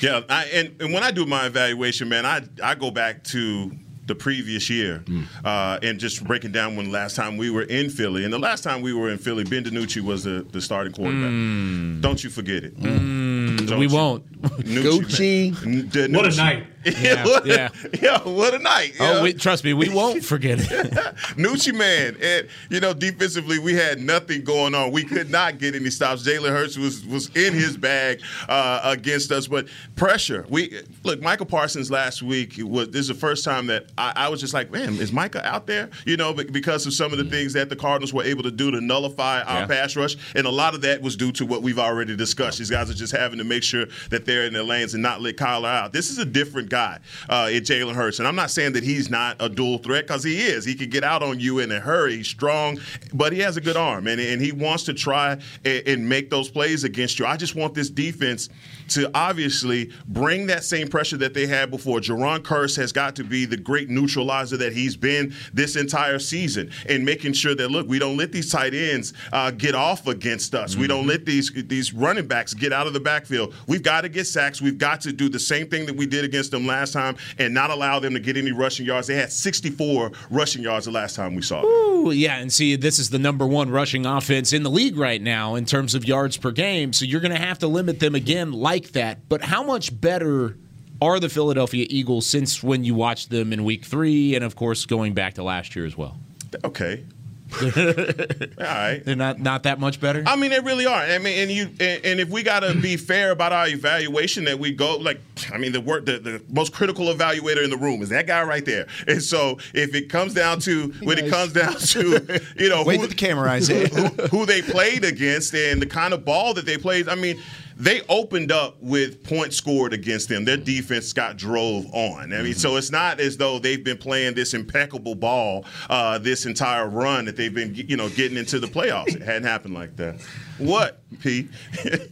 [0.01, 3.71] Yeah, I, and, and when I do my evaluation, man, I I go back to
[4.07, 5.27] the previous year mm.
[5.45, 8.25] uh, and just breaking down when last time we were in Philly.
[8.25, 11.31] And the last time we were in Philly, Ben DiNucci was the, the starting quarterback.
[11.31, 12.01] Mm.
[12.01, 12.81] Don't you forget it.
[12.83, 14.42] Don't we you- won't.
[14.64, 15.88] Nucci, man.
[15.90, 16.16] DiNucci.
[16.16, 16.66] What a night.
[16.85, 17.68] Yeah, what, yeah.
[18.01, 18.95] yeah, what a night.
[19.01, 20.68] Oh, we, trust me, we won't forget it.
[21.37, 24.90] Nucci man, and you know defensively we had nothing going on.
[24.92, 26.27] We could not get any stops.
[26.27, 29.66] Jalen Hurts was was in his bag uh, against us, but
[29.97, 30.45] pressure.
[30.49, 34.29] We look Michael Parsons last week was this is the first time that I, I
[34.29, 35.90] was just like, man, is Micah out there?
[36.07, 38.71] You know, because of some of the things that the Cardinals were able to do
[38.71, 39.66] to nullify our Yeah.
[39.66, 42.59] pass rush, and a lot of that was due to what we've already discussed.
[42.59, 45.21] These guys are just having to make sure that they're in their lanes and not
[45.21, 45.92] let Kyler out.
[45.92, 49.11] This is a different guy uh, in Jalen Hurts, and I'm not saying that he's
[49.11, 50.64] not a dual threat because he is.
[50.64, 52.16] He can get out on you in a hurry.
[52.16, 52.80] He's strong,
[53.12, 55.32] but he has a good arm, and, and he wants to try
[55.64, 57.26] and, and make those plays against you.
[57.26, 58.48] I just want this defense
[58.88, 62.00] to obviously bring that same pressure that they had before.
[62.00, 66.70] Jayron Kearse has got to be the great neutralizer that he's been this entire season,
[66.88, 70.54] and making sure that look, we don't let these tight ends uh, get off against
[70.54, 70.74] us.
[70.74, 73.54] We don't let these these running backs get out of the backfield.
[73.66, 74.62] We've got to get sacks.
[74.62, 77.16] We've got to do the same thing that we did against them them last time
[77.38, 79.07] and not allow them to get any rushing yards.
[79.07, 81.70] They had 64 rushing yards the last time we saw them.
[81.70, 85.20] Ooh, yeah, and see, this is the number one rushing offense in the league right
[85.20, 86.92] now in terms of yards per game.
[86.92, 89.29] So you're going to have to limit them again like that.
[89.29, 90.57] But how much better
[91.01, 94.87] are the Philadelphia Eagles since when you watched them in Week Three, and of course
[94.87, 96.16] going back to last year as well?
[96.64, 97.05] Okay.
[97.62, 99.03] All right.
[99.05, 100.23] They're not not that much better.
[100.27, 101.01] I mean, they really are.
[101.01, 104.45] I mean, and you and, and if we got to be fair about our evaluation,
[104.45, 105.21] that we go like,
[105.53, 108.43] I mean, the word the, the most critical evaluator in the room is that guy
[108.43, 108.87] right there.
[109.07, 113.01] And so, if it comes down to when it comes down to you know Wait
[113.01, 113.88] who, the camera, Isaiah.
[113.88, 117.41] who, who they played against and the kind of ball that they played, I mean.
[117.76, 120.44] They opened up with points scored against them.
[120.44, 122.32] Their defense got drove on.
[122.32, 126.46] I mean, so it's not as though they've been playing this impeccable ball uh, this
[126.46, 129.14] entire run that they've been, you know, getting into the playoffs.
[129.14, 130.20] It hadn't happened like that.
[130.58, 131.48] What, Pete?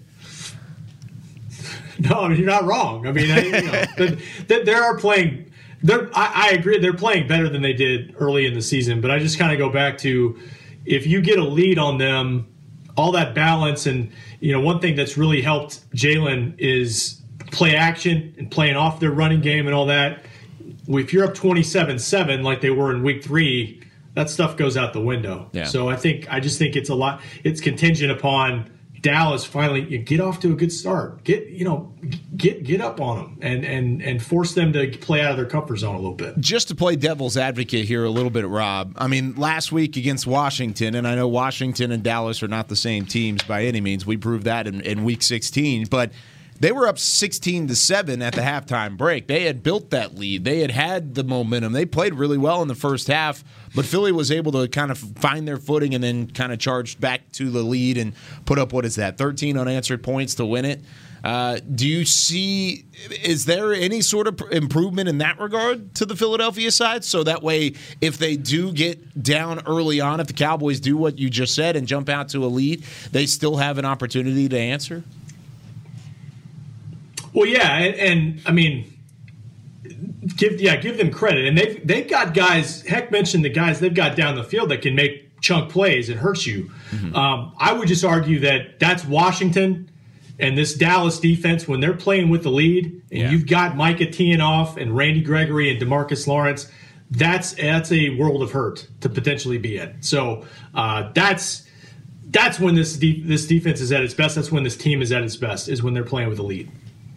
[2.00, 3.06] No, I mean, you're not wrong.
[3.06, 4.16] I mean, I, you know,
[4.64, 5.52] they are playing.
[5.82, 6.78] They're, I, I agree.
[6.78, 9.00] They're playing better than they did early in the season.
[9.00, 10.38] But I just kind of go back to
[10.86, 12.46] if you get a lead on them,
[12.96, 14.10] all that balance, and
[14.40, 17.20] you know, one thing that's really helped Jalen is
[17.52, 20.24] play action and playing off their running game and all that.
[20.88, 23.82] If you're up 27-7 like they were in Week Three,
[24.14, 25.48] that stuff goes out the window.
[25.52, 25.64] Yeah.
[25.64, 27.20] So I think I just think it's a lot.
[27.44, 31.24] It's contingent upon Dallas finally you get off to a good start.
[31.24, 31.94] Get you know
[32.36, 35.46] get get up on them and and and force them to play out of their
[35.46, 36.38] comfort zone a little bit.
[36.38, 38.94] Just to play devil's advocate here a little bit, Rob.
[38.96, 42.76] I mean, last week against Washington, and I know Washington and Dallas are not the
[42.76, 44.04] same teams by any means.
[44.04, 46.12] We proved that in, in Week 16, but
[46.60, 49.26] they were up 16 to seven at the halftime break.
[49.26, 50.44] They had built that lead.
[50.44, 51.72] They had had the momentum.
[51.72, 53.42] They played really well in the first half,
[53.74, 57.00] but Philly was able to kind of find their footing and then kind of charged
[57.00, 58.12] back to the lead and
[58.44, 60.82] put up what is that 13 unanswered points to win it.
[61.22, 62.86] Uh, do you see?
[63.22, 67.04] Is there any sort of improvement in that regard to the Philadelphia side?
[67.04, 71.18] So that way, if they do get down early on, if the Cowboys do what
[71.18, 74.58] you just said and jump out to a lead, they still have an opportunity to
[74.58, 75.04] answer.
[77.32, 78.92] Well, yeah, and, and I mean,
[80.36, 82.82] give yeah, give them credit, and they've they've got guys.
[82.82, 86.18] Heck mentioned the guys they've got down the field that can make chunk plays It
[86.18, 86.70] hurts you.
[87.14, 89.90] Um, I would just argue that that's Washington
[90.38, 93.30] and this Dallas defense when they're playing with the lead, and Yeah.
[93.30, 96.70] you've got Micah teeing off and Randy Gregory and Demarcus Lawrence.
[97.10, 100.02] That's that's a world of hurt to potentially be in.
[100.02, 101.64] So uh, that's
[102.28, 104.34] that's when this de- this defense is at its best.
[104.36, 105.68] That's when this team is at its best.
[105.68, 106.70] Is when they're playing with the lead.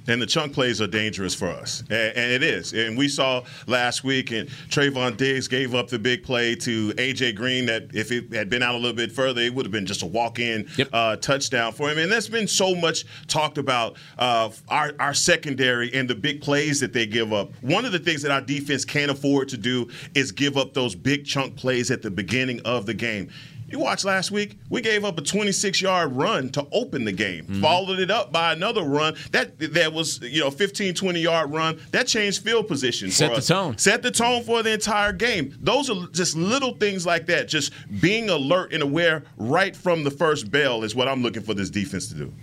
[0.07, 2.73] And the chunk plays are dangerous for us, and, and it is.
[2.73, 7.35] And we saw last week, and Trevon Diggs gave up the big play to AJ
[7.35, 7.65] Green.
[7.67, 10.03] That if it had been out a little bit further, it would have been just
[10.03, 11.97] a walk-in uh, touchdown for him.
[11.97, 16.79] And that's been so much talked about uh, our our secondary and the big plays
[16.81, 17.51] that they give up.
[17.61, 20.95] One of the things that our defense can't afford to do is give up those
[20.95, 23.29] big chunk plays at the beginning of the game.
[23.73, 27.45] You watched last week, we gave up a 26 yard run to open the game,
[27.45, 27.61] Mm-hmm.
[27.61, 29.15] followed it up by another run.
[29.31, 31.79] That that was, you know, 15, 20 yard run.
[31.89, 33.09] That changed field position.
[33.09, 33.47] Set for the us.
[33.47, 33.75] tone.
[33.79, 35.57] Set the tone for the entire game.
[35.59, 37.47] Those are just little things like that.
[37.47, 41.55] Just being alert and aware right from the first bell is what I'm looking for
[41.55, 42.33] this defense to do.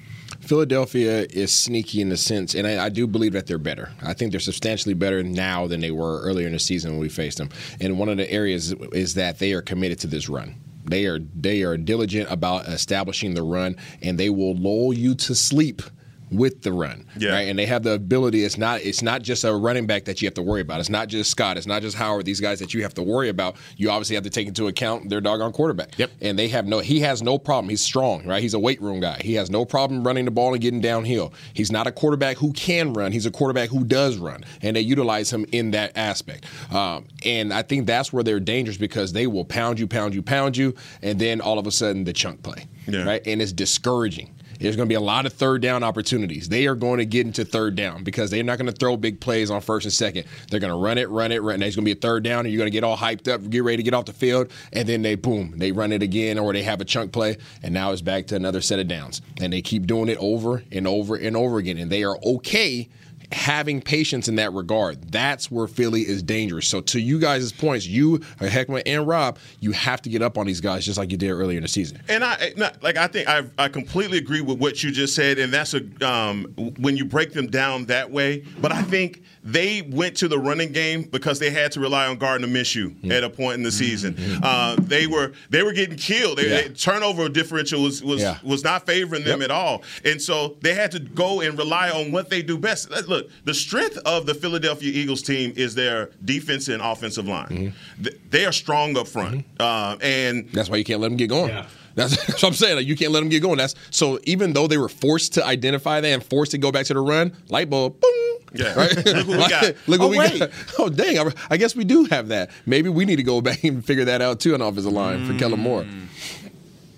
[0.40, 3.90] Philadelphia is sneaky in the sense, and I, I do believe that they're better.
[4.02, 7.08] I think they're substantially better now than they were earlier in the season when we
[7.08, 7.50] faced them.
[7.80, 10.56] And one of the areas is that they are committed to this run.
[10.90, 15.34] They are they are diligent about establishing the run, and they will lull you to
[15.34, 15.82] sleep
[16.30, 17.04] with the run.
[17.18, 17.30] Yeah.
[17.30, 17.48] Right.
[17.48, 18.44] And they have the ability.
[18.44, 20.80] It's not it's not just a running back that you have to worry about.
[20.80, 21.56] It's not just Scott.
[21.56, 22.24] It's not just Howard.
[22.24, 23.56] These guys that you have to worry about.
[23.76, 25.98] You obviously have to take into account their doggone quarterback.
[25.98, 26.10] Yep.
[26.20, 27.68] And they have no he has no problem.
[27.68, 28.42] He's strong, right?
[28.42, 29.20] He's a weight room guy.
[29.22, 31.32] He has no problem running the ball and getting downhill.
[31.54, 33.12] He's not a quarterback who can run.
[33.12, 34.44] He's a quarterback who does run.
[34.62, 36.46] And they utilize him in that aspect.
[36.72, 40.22] Um, and I think that's where they're dangerous because they will pound you, pound you,
[40.22, 42.66] pound you, and then all of a sudden the chunk play.
[42.86, 43.04] Yeah.
[43.04, 43.22] Right?
[43.26, 44.34] And it's discouraging.
[44.60, 46.48] There's going to be a lot of third down opportunities.
[46.48, 49.18] They are going to get into third down because they're not going to throw big
[49.20, 50.24] plays on first and second.
[50.50, 51.58] They're going to run it, run it, run it.
[51.60, 53.48] There's going to be a third down, and you're going to get all hyped up,
[53.48, 56.38] get ready to get off the field, and then they boom, they run it again,
[56.38, 59.22] or they have a chunk play, and now it's back to another set of downs.
[59.40, 62.88] And they keep doing it over and over and over again, and they are okay
[63.32, 65.10] having patience in that regard.
[65.12, 66.66] That's where Philly is dangerous.
[66.66, 70.46] So to you guys' points, you, Heckman, and Rob, you have to get up on
[70.46, 72.02] these guys just like you did earlier in the season.
[72.08, 75.38] And I not, like I think I I completely agree with what you just said,
[75.38, 76.44] and that's a um,
[76.78, 78.44] when you break them down that way.
[78.60, 82.16] But I think they went to the running game because they had to rely on
[82.18, 84.16] Gardner Minshew at a point in the season.
[84.42, 86.38] Uh, they were they were getting killed.
[86.38, 86.62] They, Yeah.
[86.62, 88.38] they- turnover differential was was, Yeah.
[88.42, 92.12] was not favoring them at all, and so they had to go and rely on
[92.12, 92.90] what they do best.
[93.08, 97.48] Look, look, the strength of the Philadelphia Eagles team is their defense and offensive line.
[97.48, 98.02] Mm-hmm.
[98.04, 99.62] Th- They are strong up front, mm-hmm.
[99.62, 101.48] uh, and That's why you can't let them get going.
[101.94, 102.76] That's, that's what I'm saying.
[102.76, 103.56] Like, you can't let them get going.
[103.58, 104.18] That's so.
[104.24, 107.00] Even though they were forced to identify that and forced to go back to the
[107.00, 108.12] run, light bulb, boom.
[108.52, 108.74] Yeah.
[108.74, 108.96] Right?
[109.06, 109.62] Look what we got.
[109.86, 110.38] Look what Oh, we wait.
[110.38, 110.50] got.
[110.78, 111.18] Oh dang!
[111.18, 112.50] I, I guess we do have that.
[112.66, 115.38] Maybe we need to go back and figure that out too on offensive line for
[115.38, 115.82] Kellen Moore.
[115.82, 116.06] Mm.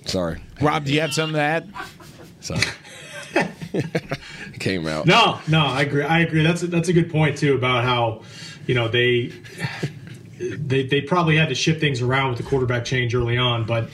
[0.06, 0.84] Sorry, Rob.
[0.84, 1.72] Do you have something to add?
[2.40, 2.60] Sorry.
[4.60, 5.06] came out.
[5.06, 6.02] No, no, I agree.
[6.02, 6.42] I agree.
[6.42, 8.22] That's a, that's a good point too about how
[8.66, 9.32] you know they
[10.38, 13.88] they they probably had to shift things around with the quarterback change early on, but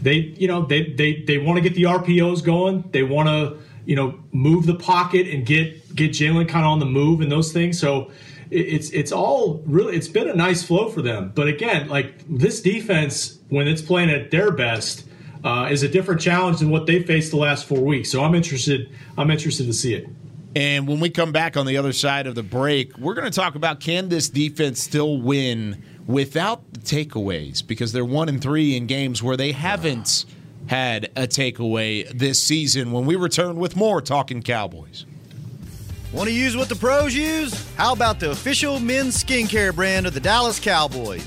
[0.00, 2.84] they you know they they they want to get the RPOs going.
[2.92, 6.78] They want to you know move the pocket and get get Jalen kind of on
[6.78, 7.78] the move and those things.
[7.78, 8.10] So
[8.50, 11.32] it's it's all really it's been a nice flow for them.
[11.34, 15.04] But again, like this defense when it's playing at their best.
[15.44, 18.10] Uh, is a different challenge than what they faced the last four weeks.
[18.10, 18.88] So I'm interested.
[19.18, 20.08] I'm interested to see it.
[20.54, 23.34] And when we come back on the other side of the break, we're going to
[23.34, 28.76] talk about can this defense still win without the takeaways because they're one and three
[28.76, 30.26] in games where they haven't
[30.66, 32.92] had a takeaway this season.
[32.92, 35.06] When we return with more talking Cowboys.
[36.12, 37.66] Want to use what the pros use?
[37.76, 41.26] How about the official men's skincare brand of the Dallas Cowboys?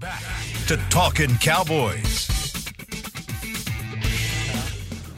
[0.00, 0.22] Back
[0.66, 2.26] to Talking Cowboys.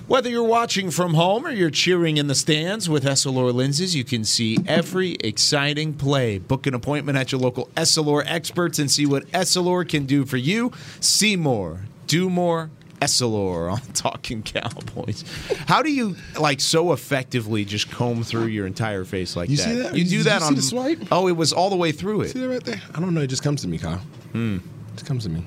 [0.09, 4.03] Whether you're watching from home or you're cheering in the stands with Essilor lenses, you
[4.03, 6.39] can see every exciting play.
[6.39, 10.37] Book an appointment at your local Essilor experts and see what Essilor can do for
[10.37, 10.73] you.
[11.01, 12.71] See more, do more.
[13.01, 15.25] Essilor on Talking Cowboys.
[15.67, 19.63] How do you like so effectively just comb through your entire face like You that?
[19.63, 19.97] see that?
[19.97, 20.99] You do you that see on the swipe?
[21.11, 22.29] Oh, it was all the way through it.
[22.31, 22.81] See that right there?
[22.95, 23.23] I don't know.
[23.23, 24.01] It just comes to me, Kyle.
[24.33, 24.57] Hmm.
[24.57, 25.45] It just comes to me.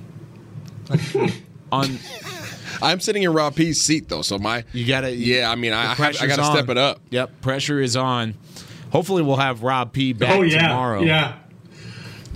[1.72, 1.98] on.
[2.82, 5.12] I'm sitting in Rob P's seat though, so my you gotta.
[5.16, 6.56] Yeah, I mean, I, I, have, I got to on.
[6.58, 7.00] step it up.
[7.10, 8.36] Yep, pressure is on.
[8.92, 11.02] Hopefully, we'll have Rob P back Oh, yeah, tomorrow.
[11.02, 11.38] yeah.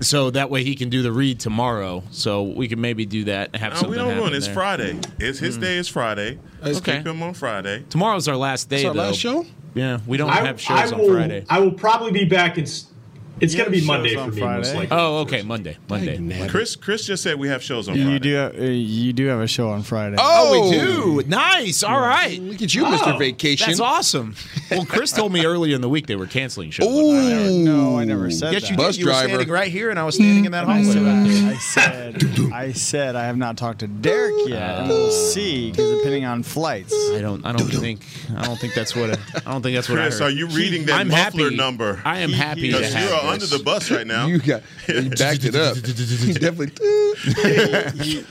[0.01, 2.03] So that way he can do the read tomorrow.
[2.11, 4.33] So we can maybe do that and have No, something we don't happen ruin.
[4.33, 4.55] It's there.
[4.55, 4.99] Friday.
[5.19, 5.61] It's his Mm.
[5.61, 5.77] day.
[5.77, 6.39] Is Friday.
[6.61, 6.97] Let's Okay.
[6.97, 7.83] keep him on Friday.
[7.89, 8.77] Tomorrow's our last day.
[8.77, 8.99] It's our though.
[9.01, 9.45] last show?
[9.75, 11.45] Yeah, we don't I- have shows I on Friday.
[11.49, 12.65] I will probably be back in.
[13.39, 14.77] S- It's going to be Monday for on me, most Friday?
[14.79, 14.97] likely.
[14.97, 15.77] Oh, okay, Monday.
[15.89, 16.47] Monday.
[16.47, 18.19] Chris, Chris just said we have shows on You Friday.
[18.19, 18.33] do.
[18.35, 20.15] Have, uh, you do have a show on Friday.
[20.19, 21.23] Oh, we do.
[21.27, 21.83] Nice.
[21.83, 22.39] All right.
[22.41, 23.17] Look at you, Oh, Mr.
[23.19, 23.67] Vacation.
[23.67, 24.35] That's awesome.
[24.69, 26.85] Well, Chris told me earlier in the week they were canceling shows.
[26.85, 27.63] Ooh.
[27.65, 28.69] No, I never said yes, that.
[28.69, 28.99] you Bus did.
[29.01, 29.27] You were driver.
[29.29, 30.99] standing right here, and I was standing in that I hallway.
[30.99, 31.49] right there.
[31.51, 32.23] I said,
[32.53, 36.43] I said I have not talked to Derek yet, and we'll see because depending on
[36.43, 36.93] flights.
[37.15, 37.43] I don't.
[37.47, 38.01] I don't think.
[38.37, 39.09] I don't think that's what.
[39.09, 40.33] I I don't think that's what Chris, I heard.
[40.33, 41.55] are you reading that I'm muffler happy.
[41.55, 41.99] number?
[42.05, 43.43] I am happy to Because you have are this.
[43.43, 44.25] under the bus right now.
[44.27, 45.75] You got you backed it up.
[45.77, 46.71] You definitely.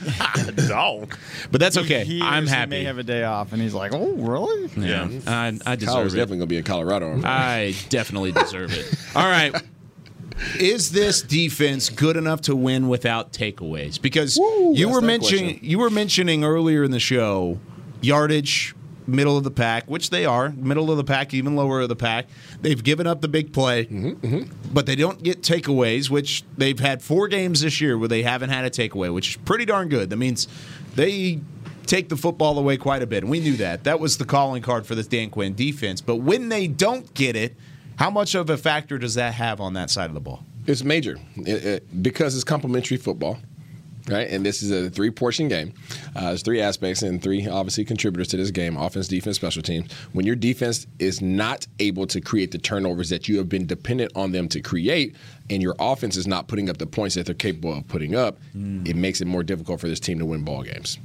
[0.67, 1.15] Dog.
[1.51, 2.03] But that's okay.
[2.05, 2.69] He I'm usually happy.
[2.71, 6.03] May have a day off, and he's like, "Oh, really?" Yeah, I, I Kyle deserve
[6.05, 6.17] was it.
[6.17, 7.11] definitely gonna be in Colorado.
[7.11, 7.69] On Friday.
[7.69, 8.93] I definitely deserve it.
[9.15, 9.55] All right.
[10.57, 14.01] is this defense good enough to win without takeaways?
[14.01, 15.69] Because you were mentioning question.
[15.69, 17.59] you were mentioning earlier in the show
[18.01, 18.73] yardage,
[19.09, 21.95] middle of the pack, which they are middle of the pack, even lower of the
[21.95, 22.27] pack.
[22.61, 24.43] They've given up the big play, Mm-hmm,
[24.73, 26.09] but they don't get takeaways.
[26.09, 29.35] Which they've had four games this year where they haven't had a takeaway, which is
[29.37, 30.09] pretty darn good.
[30.09, 30.47] That means
[30.95, 31.41] they
[31.85, 33.23] take the football away quite a bit.
[33.25, 33.83] We knew that.
[33.83, 36.01] That was the calling card for this Dan Quinn defense.
[36.01, 37.55] But when they don't get it,
[37.95, 40.45] how much of a factor does that have on that side of the ball?
[40.67, 43.39] It's major It- it- because it's complementary football,
[44.09, 44.29] right?
[44.29, 45.73] And this is a three portion game.
[46.15, 49.91] Uh, there's three aspects and three obviously contributors to this game: offense, defense, special teams.
[50.13, 54.11] When your defense is not able to create the turnovers that you have been dependent
[54.15, 55.15] on them to create,
[55.49, 58.37] and your offense is not putting up the points that they're capable of putting up,
[58.85, 60.99] it makes it more difficult for this team to win ball games.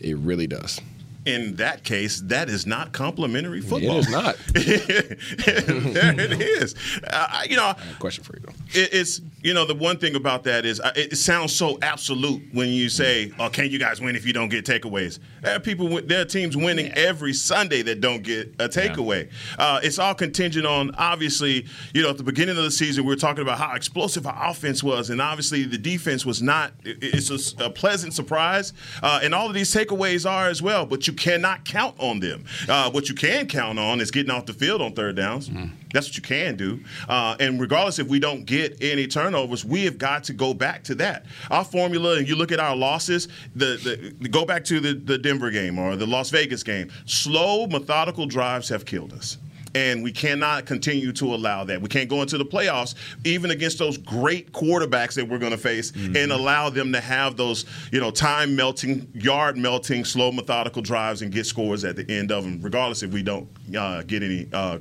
[0.00, 0.80] It really does.
[1.26, 3.96] In that case, that is not complimentary football.
[3.98, 4.36] It is not.
[4.54, 6.74] there it is.
[7.08, 8.80] Uh, you know, question for you though.
[8.80, 12.42] it, it's you know the one thing about that is uh, it sounds so absolute
[12.52, 15.60] when you say, "Oh, can you guys win if you don't get takeaways?" There are
[15.60, 19.28] people, there are teams winning every Sunday that don't get a takeaway.
[19.58, 23.08] Uh, it's all contingent on obviously, you know, at the beginning of the season we
[23.10, 26.72] were talking about how explosive our offense was, and obviously the defense was not.
[26.84, 28.72] it- It's a pleasant surprise,
[29.02, 30.86] uh, and all of these takeaways are as well.
[30.86, 32.44] But you cannot count on them.
[32.68, 35.50] Uh, what you can count on is getting off the field on third downs.
[35.92, 36.80] That's what you can do.
[37.08, 40.84] Uh, and regardless if we don't get any turnovers, we have got to go back
[40.84, 41.24] to that.
[41.50, 45.18] Our formula, and you look at our losses, the, the go back to the, the
[45.18, 46.90] Denver game or the Las Vegas game.
[47.06, 49.38] Slow, methodical drives have killed us.
[49.76, 51.80] And we cannot continue to allow that.
[51.82, 55.58] We can't go into the playoffs, even against those great quarterbacks that we're going to
[55.58, 60.80] face, and allow them to have those, you know, time melting, yard melting, slow, methodical
[60.82, 64.22] drives and get scores at the end of them, regardless if we don't uh, get
[64.22, 64.78] any uh,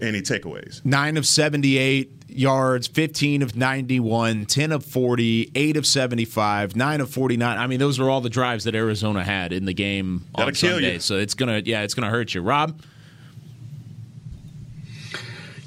[0.00, 0.84] any takeaways.
[0.84, 7.10] Nine of 78 yards, 15 of 91, 10 of 40, 8 of 75, 9 of
[7.10, 7.58] 49.
[7.58, 10.54] I mean, those are all the drives that Arizona had in the game on That'll
[10.54, 10.94] kill Sunday.
[10.94, 11.00] you.
[11.00, 12.42] So it's going to, yeah, it's going to hurt you.
[12.42, 12.80] Rob?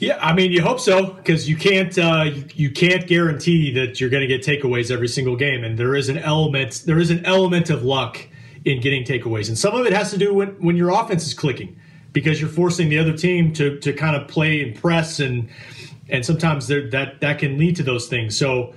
[0.05, 3.99] Yeah, I mean, you hope so because you can't uh, you, you can't guarantee that
[3.99, 7.09] you're going to get takeaways every single game, and there is an element there is
[7.09, 8.19] an element of luck
[8.65, 11.33] in getting takeaways, and some of it has to do when when your offense is
[11.33, 11.75] clicking
[12.13, 15.49] because you're forcing the other team to to kind of play and press, and
[16.07, 18.37] and sometimes that that can lead to those things.
[18.37, 18.75] So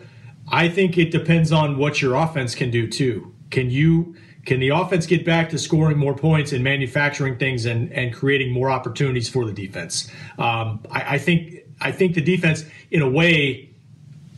[0.51, 3.35] I think it depends on what your offense can do too.
[3.51, 4.15] Can you
[4.47, 8.51] can the offense get back to scoring more points and manufacturing things and, and creating
[8.51, 10.11] more opportunities for the defense?
[10.39, 13.71] Um, I, I think I think the defense, in a way,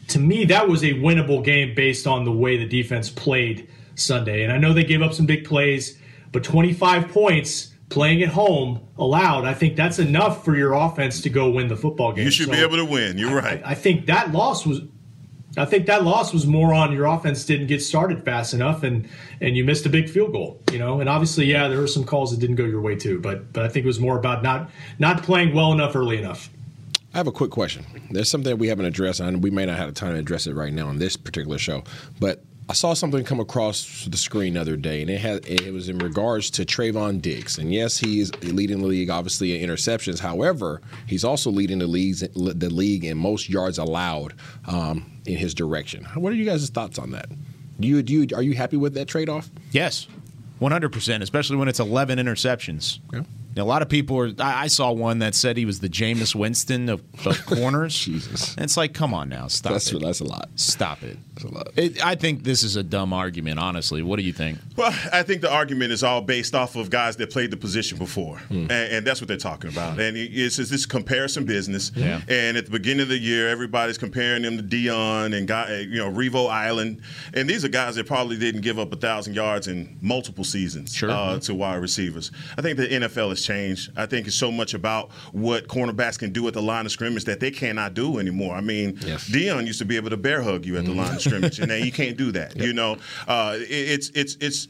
[0.08, 4.42] to me, that was a winnable game based on the way the defense played Sunday.
[4.42, 5.98] And I know they gave up some big plays,
[6.32, 9.44] but 25 points playing at home allowed.
[9.44, 12.24] I think that's enough for your offense to go win the football game.
[12.24, 13.18] You should be able to win.
[13.18, 13.62] You're right.
[13.64, 14.80] I think that loss was.
[15.56, 19.08] I think that loss was more on your offense didn't get started fast enough, and
[19.40, 20.60] and you missed a big field goal.
[20.72, 23.20] You know, and obviously, yeah, there were some calls that didn't go your way too,
[23.20, 26.50] but but I think it was more about not not playing well enough early enough.
[27.12, 27.84] I have a quick question.
[28.10, 30.54] There's something that we haven't addressed, and we may not have time to address it
[30.54, 31.82] right now on this particular show.
[32.20, 35.72] But I saw something come across the screen the other day, and it had it
[35.72, 37.58] was in regards to Trevon Diggs.
[37.58, 40.20] And yes, he's leading the league, obviously in interceptions.
[40.20, 44.34] However, he's also leading the leagues the league in most yards allowed
[44.68, 46.04] um, in his direction.
[46.14, 47.26] What are you guys' thoughts on that?
[47.80, 49.50] Do you do you are you happy with that trade off?
[49.72, 50.06] Yes,
[50.60, 53.00] 100%, especially when it's 11 interceptions.
[53.56, 54.30] A lot of people are.
[54.38, 57.94] I I saw one that said he was the Jameis Winston of, of corners.
[57.98, 60.00] Jesus, and it's like, come on now, stop That's- it.
[60.00, 60.48] that's a lot.
[60.56, 61.18] Stop it.
[61.34, 61.68] That's a lot.
[61.76, 63.58] It, I think this is a dumb argument.
[63.58, 64.58] Honestly, what do you think?
[64.76, 67.98] Well, I think the argument is all based off of guys that played the position
[67.98, 69.98] before, and, and that's what they're talking about.
[69.98, 71.90] And it's, it's this comparison business.
[71.94, 72.20] Yeah.
[72.28, 75.98] And at the beginning of the year, everybody's comparing them to Deion and guy, you
[75.98, 77.02] know Revis Island,
[77.34, 81.02] and these are guys that probably didn't give up a thousand yards in multiple seasons
[81.02, 82.30] uh, to wide receivers.
[82.56, 83.90] I think the NFL has changed.
[83.96, 87.24] I think it's so much about what cornerbacks can do at the line of scrimmage
[87.24, 88.54] that they cannot do anymore.
[88.54, 91.20] I mean, Deion used to be able to bear hug you at the line of
[91.22, 92.56] scrimmage, and now you can't do that.
[92.60, 94.68] You know, uh, it- it's it's it's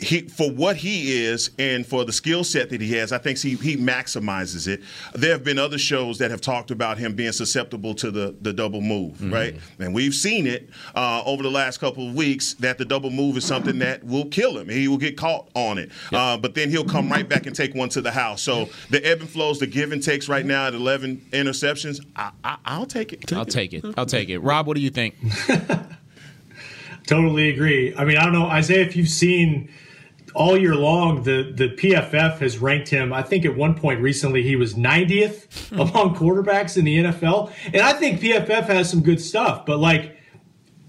[0.00, 3.38] he for what he is and for the skill set that he has, I think
[3.38, 4.82] he he maximizes it.
[5.14, 8.52] There have been other shows that have talked about him being susceptible to the the
[8.52, 9.54] double move, right?
[9.78, 13.36] And we've seen it uh, over the last couple of weeks that the double move
[13.36, 14.68] is something that will kill him.
[14.68, 17.74] He will get caught on it, uh, but then he'll come right back and take
[17.74, 18.42] one to the house.
[18.42, 22.30] So the ebb and flows, the give and takes right now at 11 interceptions, I,
[22.44, 23.32] I, I'll take it.
[23.32, 23.84] I'll take it.
[23.96, 24.38] I'll take it.
[24.38, 25.14] Rob, what do you think?
[27.06, 27.94] Totally agree.
[27.96, 29.70] I mean, I don't know, Isaiah, if you've seen
[30.36, 33.12] all year long, the the PFF has ranked him.
[33.12, 37.82] I think at one point recently he was 90th among quarterbacks in the NFL, and
[37.82, 39.66] I think PFF has some good stuff.
[39.66, 40.16] But like,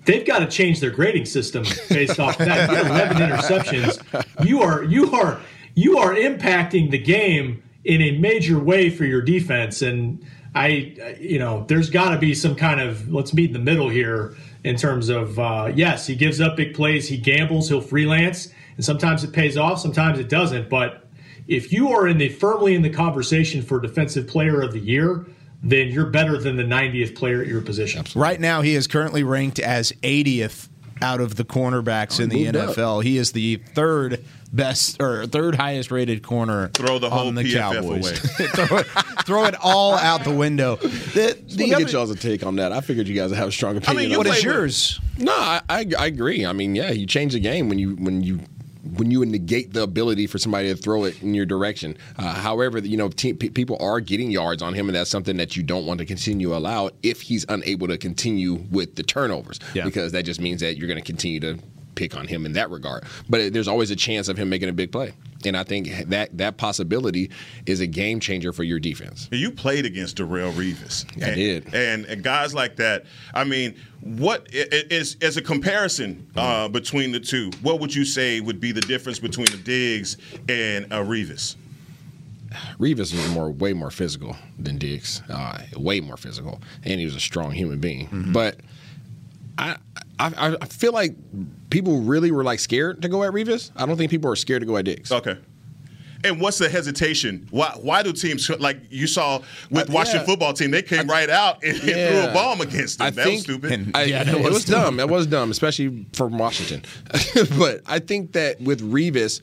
[0.06, 2.70] they've got to change their grading system based off that.
[2.70, 4.46] You get 11 interceptions.
[4.46, 5.42] You are you are
[5.76, 11.40] you are impacting the game in a major way for your defense, and I, you
[11.40, 14.76] know, there's got to be some kind of let's meet in the middle here in
[14.76, 19.24] terms of uh, yes, he gives up big plays, he gambles, he'll freelance, and sometimes
[19.26, 20.70] it pays off, sometimes it doesn't.
[20.70, 21.08] But
[21.48, 25.26] if you are in the firmly in the conversation for defensive player of the year,
[25.64, 28.06] then you're better than the 90th player at your position.
[28.16, 30.70] Right now, he is currently ranked as 80th
[31.02, 32.76] out of the cornerbacks in the moved up.
[32.76, 33.04] NFL.
[33.04, 36.70] He is the third best or third highest rated corner.
[36.70, 38.08] Throw the whole on the PFF Cowboys.
[38.40, 38.48] away.
[38.50, 38.86] throw, it,
[39.26, 40.78] throw it all out the window.
[41.18, 42.72] The, Just the want to other- get y'all's take on that.
[42.72, 44.18] I figured you guys would have a strong opinion.
[44.18, 44.48] what on is that.
[44.50, 45.00] yours?
[45.18, 46.46] No, I, I I agree.
[46.46, 48.40] I mean, yeah, you change the game when you when you
[48.98, 51.98] when you negate the ability for somebody to throw it in your direction.
[52.18, 55.38] Uh, however, you know, te- pe- people are getting yards on him, and that's something
[55.38, 59.60] that you don't want to continue allow if he's unable to continue with the turnovers,
[59.74, 59.86] Yeah.
[59.86, 61.58] because that just means that you're going to continue to
[61.98, 63.04] pick on him in that regard.
[63.28, 66.38] But there's always a chance of him making a big play, and I think that
[66.38, 67.32] that possibility
[67.66, 69.28] is a game changer for your defense.
[69.32, 71.06] You played against Darrelle Revis.
[71.22, 71.74] I and, did.
[71.74, 77.20] And, and guys like that, I mean, what is as a comparison uh, between the
[77.20, 77.52] two?
[77.62, 80.18] What would you say would be the difference between a Diggs
[80.48, 81.56] and a Revis?
[82.80, 87.16] Revis was more, way more physical than Diggs, uh, way more physical, and he was
[87.16, 88.30] a strong human being.
[88.32, 88.62] But
[89.58, 89.76] I,
[90.20, 91.16] I, I feel like
[91.70, 93.72] people really were like scared to go at Revis.
[93.76, 95.12] I don't think people are scared to go at Diggs.
[95.12, 95.38] Okay.
[96.24, 97.48] And what's the hesitation?
[97.52, 99.40] Why why do teams like you saw
[99.70, 100.26] with Uh, Washington yeah.
[100.26, 100.72] football team?
[100.72, 103.08] They came right out and, and threw a bomb against them.
[103.08, 103.92] I that think, was stupid.
[103.94, 105.00] I- it was, dumb.
[105.00, 106.82] It was dumb, especially from Washington.
[107.60, 109.42] but I think that with Revis,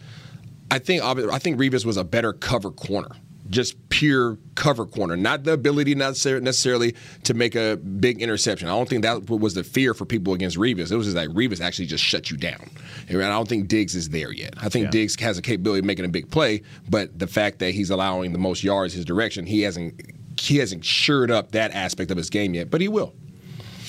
[0.72, 3.10] I think I think Revis was a better cover corner,
[3.54, 8.68] just pure cover corner, not the ability necessarily to make a big interception.
[8.68, 10.90] I don't think that was the fear for people against Revis.
[10.90, 12.68] It was just like Revis actually just shut you down.
[13.08, 14.54] And I don't think Diggs is there yet.
[14.60, 14.90] I think Yeah.
[14.90, 18.32] Diggs has a capability of making a big play, but the fact that he's allowing
[18.32, 20.00] the most yards his direction, he hasn't
[20.36, 23.14] he hasn't shored up that aspect of his game yet, but he will.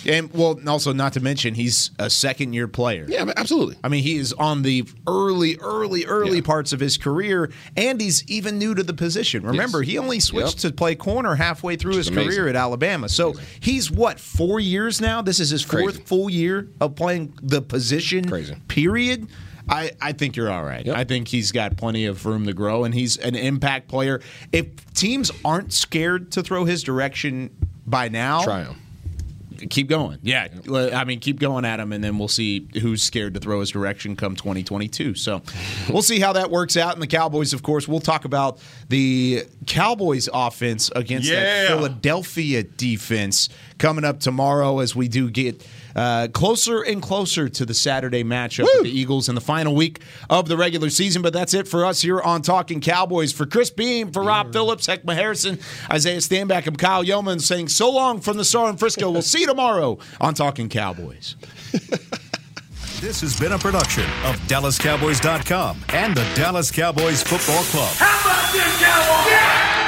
[0.07, 3.05] And well, also not to mention he's a second year player.
[3.07, 3.77] Yeah, absolutely.
[3.83, 8.23] I mean, he is on the early, early, early parts of his career, and he's
[8.29, 9.43] even new to the position.
[9.45, 9.91] Remember, Yes.
[9.91, 13.09] he only switched to play corner halfway through his career at Alabama.
[13.09, 15.21] So he's what four years now.
[15.21, 16.03] This is his fourth Crazy.
[16.03, 18.29] full year of playing the position.
[18.29, 18.55] Crazy.
[18.67, 19.27] Period.
[19.67, 20.87] I, I think you're all right.
[20.87, 24.21] I think he's got plenty of room to grow, and he's an impact player.
[24.51, 27.49] If teams aren't scared to throw his direction
[27.87, 28.75] by now, Try him.
[29.55, 30.19] Keep going.
[30.21, 33.59] Yeah, I mean, keep going at him, and then we'll see who's scared to throw
[33.59, 35.15] his direction come 2022.
[35.15, 35.41] So
[35.89, 36.93] we'll see how that works out.
[36.93, 41.39] And the Cowboys, of course, we'll talk about the Cowboys offense against Yeah.
[41.41, 45.65] that Philadelphia defense coming up tomorrow as we do get.
[45.95, 50.01] Uh, closer and closer to the Saturday matchup with the Eagles in the final week
[50.29, 51.21] of the regular season.
[51.21, 53.31] But that's it for us here on Talking Cowboys.
[53.31, 55.59] For Chris Beam, for Rob Phillips, Heckma Harrison,
[55.91, 59.09] Isaiah Stanback, and Kyle Youmans saying so long from the Star in Frisco.
[59.09, 61.35] We'll see you tomorrow on Talking Cowboys.
[63.01, 67.93] This has been a production of DallasCowboys.com and the Dallas Cowboys Football Club.
[67.97, 69.84] How about this